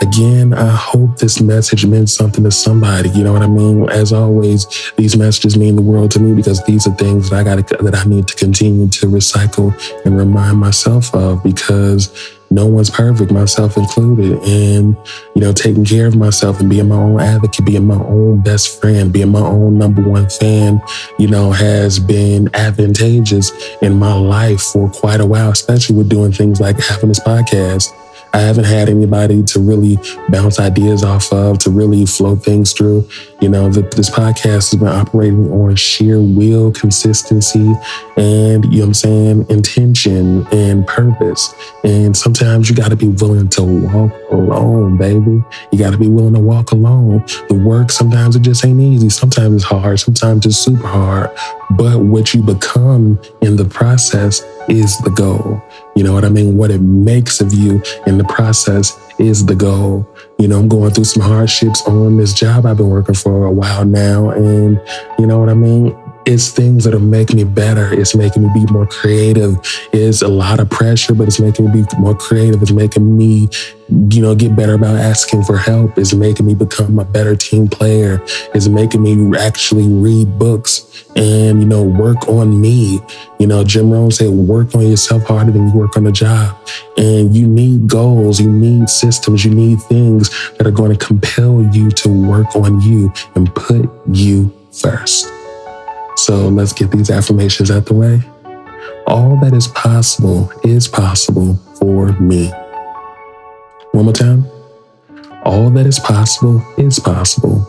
Again, 0.00 0.54
I 0.54 0.70
hope 0.70 1.16
this 1.16 1.40
message 1.40 1.84
meant 1.84 2.08
something 2.08 2.44
to 2.44 2.52
somebody. 2.52 3.08
You 3.10 3.24
know 3.24 3.32
what 3.32 3.42
I 3.42 3.48
mean? 3.48 3.90
As 3.90 4.12
always, 4.12 4.92
these 4.96 5.16
messages 5.16 5.58
mean 5.58 5.74
the 5.74 5.82
world 5.82 6.12
to 6.12 6.20
me 6.20 6.32
because 6.32 6.64
these 6.64 6.86
are 6.86 6.94
things 6.94 7.30
that 7.30 7.40
I 7.40 7.42
got 7.42 7.66
that 7.66 7.94
I 7.96 8.04
need 8.04 8.28
to 8.28 8.36
continue 8.36 8.88
to 8.88 9.06
recycle 9.06 9.74
and 10.04 10.16
remind 10.16 10.58
myself 10.58 11.12
of 11.12 11.42
because 11.42 12.38
no 12.54 12.66
one's 12.66 12.90
perfect, 12.90 13.30
myself 13.30 13.76
included. 13.76 14.42
And, 14.42 14.96
you 15.34 15.40
know, 15.40 15.52
taking 15.52 15.84
care 15.84 16.06
of 16.06 16.16
myself 16.16 16.60
and 16.60 16.68
being 16.68 16.88
my 16.88 16.96
own 16.96 17.20
advocate, 17.20 17.64
being 17.64 17.86
my 17.86 18.02
own 18.02 18.40
best 18.42 18.80
friend, 18.80 19.12
being 19.12 19.30
my 19.30 19.40
own 19.40 19.78
number 19.78 20.02
one 20.02 20.28
fan, 20.28 20.82
you 21.18 21.28
know, 21.28 21.50
has 21.52 21.98
been 21.98 22.48
advantageous 22.54 23.52
in 23.80 23.98
my 23.98 24.14
life 24.14 24.60
for 24.60 24.90
quite 24.90 25.20
a 25.20 25.26
while, 25.26 25.50
especially 25.50 25.96
with 25.96 26.08
doing 26.08 26.32
things 26.32 26.60
like 26.60 26.78
having 26.78 27.08
this 27.08 27.20
podcast. 27.20 27.92
I 28.34 28.40
haven't 28.40 28.64
had 28.64 28.88
anybody 28.88 29.42
to 29.42 29.60
really 29.60 29.98
bounce 30.30 30.58
ideas 30.58 31.04
off 31.04 31.32
of, 31.32 31.58
to 31.60 31.70
really 31.70 32.06
flow 32.06 32.34
things 32.34 32.72
through. 32.72 33.08
You 33.40 33.48
know, 33.50 33.68
the, 33.68 33.82
this 33.82 34.08
podcast 34.08 34.70
has 34.70 34.74
been 34.74 34.88
operating 34.88 35.50
on 35.52 35.76
sheer 35.76 36.18
will, 36.20 36.72
consistency, 36.72 37.74
and, 38.16 38.64
you 38.64 38.70
know 38.70 38.78
what 38.80 38.86
I'm 38.86 38.94
saying, 38.94 39.46
intention 39.50 40.46
and 40.50 40.86
purpose. 40.86 41.52
And 41.84 42.16
sometimes 42.16 42.70
you 42.70 42.76
got 42.76 42.90
to 42.90 42.96
be 42.96 43.08
willing 43.08 43.48
to 43.50 43.62
walk 43.62 44.12
alone, 44.30 44.96
baby. 44.96 45.44
You 45.70 45.78
got 45.78 45.90
to 45.90 45.98
be 45.98 46.08
willing 46.08 46.34
to 46.34 46.40
walk 46.40 46.72
alone. 46.72 47.24
The 47.48 47.54
work, 47.54 47.90
sometimes 47.90 48.36
it 48.36 48.42
just 48.42 48.64
ain't 48.64 48.80
easy. 48.80 49.10
Sometimes 49.10 49.56
it's 49.56 49.64
hard. 49.64 50.00
Sometimes 50.00 50.46
it's 50.46 50.56
super 50.56 50.86
hard. 50.86 51.30
But 51.76 52.00
what 52.00 52.34
you 52.34 52.42
become 52.42 53.20
in 53.40 53.56
the 53.56 53.64
process 53.64 54.42
is 54.68 54.98
the 54.98 55.10
goal. 55.10 55.62
You 55.96 56.04
know 56.04 56.12
what 56.12 56.24
I 56.24 56.28
mean? 56.28 56.56
What 56.56 56.70
it 56.70 56.80
makes 56.80 57.40
of 57.40 57.52
you 57.52 57.82
in 58.06 58.18
the 58.18 58.24
process 58.24 58.98
is 59.18 59.46
the 59.46 59.54
goal. 59.54 60.06
You 60.38 60.48
know, 60.48 60.58
I'm 60.58 60.68
going 60.68 60.92
through 60.92 61.04
some 61.04 61.22
hardships 61.22 61.82
on 61.86 62.16
this 62.16 62.32
job 62.34 62.66
I've 62.66 62.76
been 62.76 62.90
working 62.90 63.14
for 63.14 63.46
a 63.46 63.50
while 63.50 63.84
now. 63.84 64.30
And 64.30 64.80
you 65.18 65.26
know 65.26 65.38
what 65.38 65.48
I 65.48 65.54
mean? 65.54 65.96
It's 66.24 66.50
things 66.50 66.84
that 66.84 66.94
are 66.94 67.00
making 67.00 67.36
me 67.36 67.44
better. 67.44 67.92
It's 67.92 68.14
making 68.14 68.42
me 68.42 68.50
be 68.54 68.72
more 68.72 68.86
creative. 68.86 69.56
It's 69.92 70.22
a 70.22 70.28
lot 70.28 70.60
of 70.60 70.70
pressure, 70.70 71.14
but 71.14 71.26
it's 71.26 71.40
making 71.40 71.66
me 71.66 71.82
be 71.82 71.86
more 71.98 72.14
creative. 72.14 72.62
It's 72.62 72.70
making 72.70 73.16
me, 73.16 73.48
you 73.88 74.22
know, 74.22 74.34
get 74.34 74.54
better 74.54 74.74
about 74.74 74.96
asking 74.96 75.44
for 75.44 75.56
help. 75.56 75.98
It's 75.98 76.14
making 76.14 76.46
me 76.46 76.54
become 76.54 76.98
a 76.98 77.04
better 77.04 77.34
team 77.34 77.68
player. 77.68 78.22
It's 78.54 78.68
making 78.68 79.02
me 79.02 79.36
actually 79.36 79.88
read 79.88 80.38
books 80.38 81.04
and, 81.16 81.60
you 81.60 81.68
know, 81.68 81.82
work 81.82 82.28
on 82.28 82.60
me. 82.60 83.00
You 83.38 83.46
know, 83.46 83.64
Jim 83.64 83.90
Rohn 83.90 84.10
said, 84.10 84.30
work 84.30 84.74
on 84.74 84.86
yourself 84.86 85.24
harder 85.24 85.50
than 85.50 85.68
you 85.68 85.74
work 85.74 85.96
on 85.96 86.04
the 86.04 86.12
job. 86.12 86.56
And 86.96 87.34
you 87.34 87.46
need 87.48 87.88
goals, 87.88 88.40
you 88.40 88.50
need 88.50 88.88
systems, 88.88 89.44
you 89.44 89.52
need 89.52 89.80
things 89.82 90.30
that 90.58 90.66
are 90.66 90.72
going 90.72 90.96
to 90.96 91.04
compel 91.04 91.62
you 91.74 91.90
to 91.90 92.08
work 92.08 92.54
on 92.54 92.80
you 92.80 93.12
and 93.34 93.52
put 93.54 93.90
you 94.12 94.52
first. 94.70 95.28
So 96.16 96.48
let's 96.48 96.72
get 96.72 96.90
these 96.90 97.10
affirmations 97.10 97.70
out 97.70 97.86
the 97.86 97.94
way. 97.94 98.22
All 99.06 99.36
that 99.40 99.54
is 99.54 99.66
possible 99.68 100.52
is 100.64 100.86
possible 100.88 101.56
for 101.78 102.12
me. 102.20 102.50
One 103.92 104.04
more 104.04 104.12
time. 104.12 104.46
All 105.44 105.70
that 105.70 105.86
is 105.86 105.98
possible 105.98 106.62
is 106.78 106.98
possible 106.98 107.66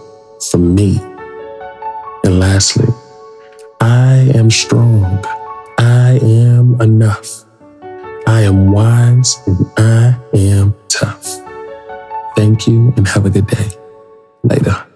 for 0.52 0.58
me. 0.58 1.00
And 2.24 2.40
lastly, 2.40 2.88
I 3.82 4.32
am 4.36 4.52
strong. 4.52 5.04
I 5.78 6.20
am 6.22 6.80
enough. 6.80 7.44
I 8.28 8.42
am 8.42 8.72
wise 8.72 9.42
and 9.48 9.72
I 9.78 10.18
am 10.34 10.76
tough. 10.88 11.26
Thank 12.36 12.68
you 12.68 12.94
and 12.96 13.08
have 13.08 13.26
a 13.26 13.30
good 13.30 13.48
day. 13.48 13.70
Later. 14.44 14.93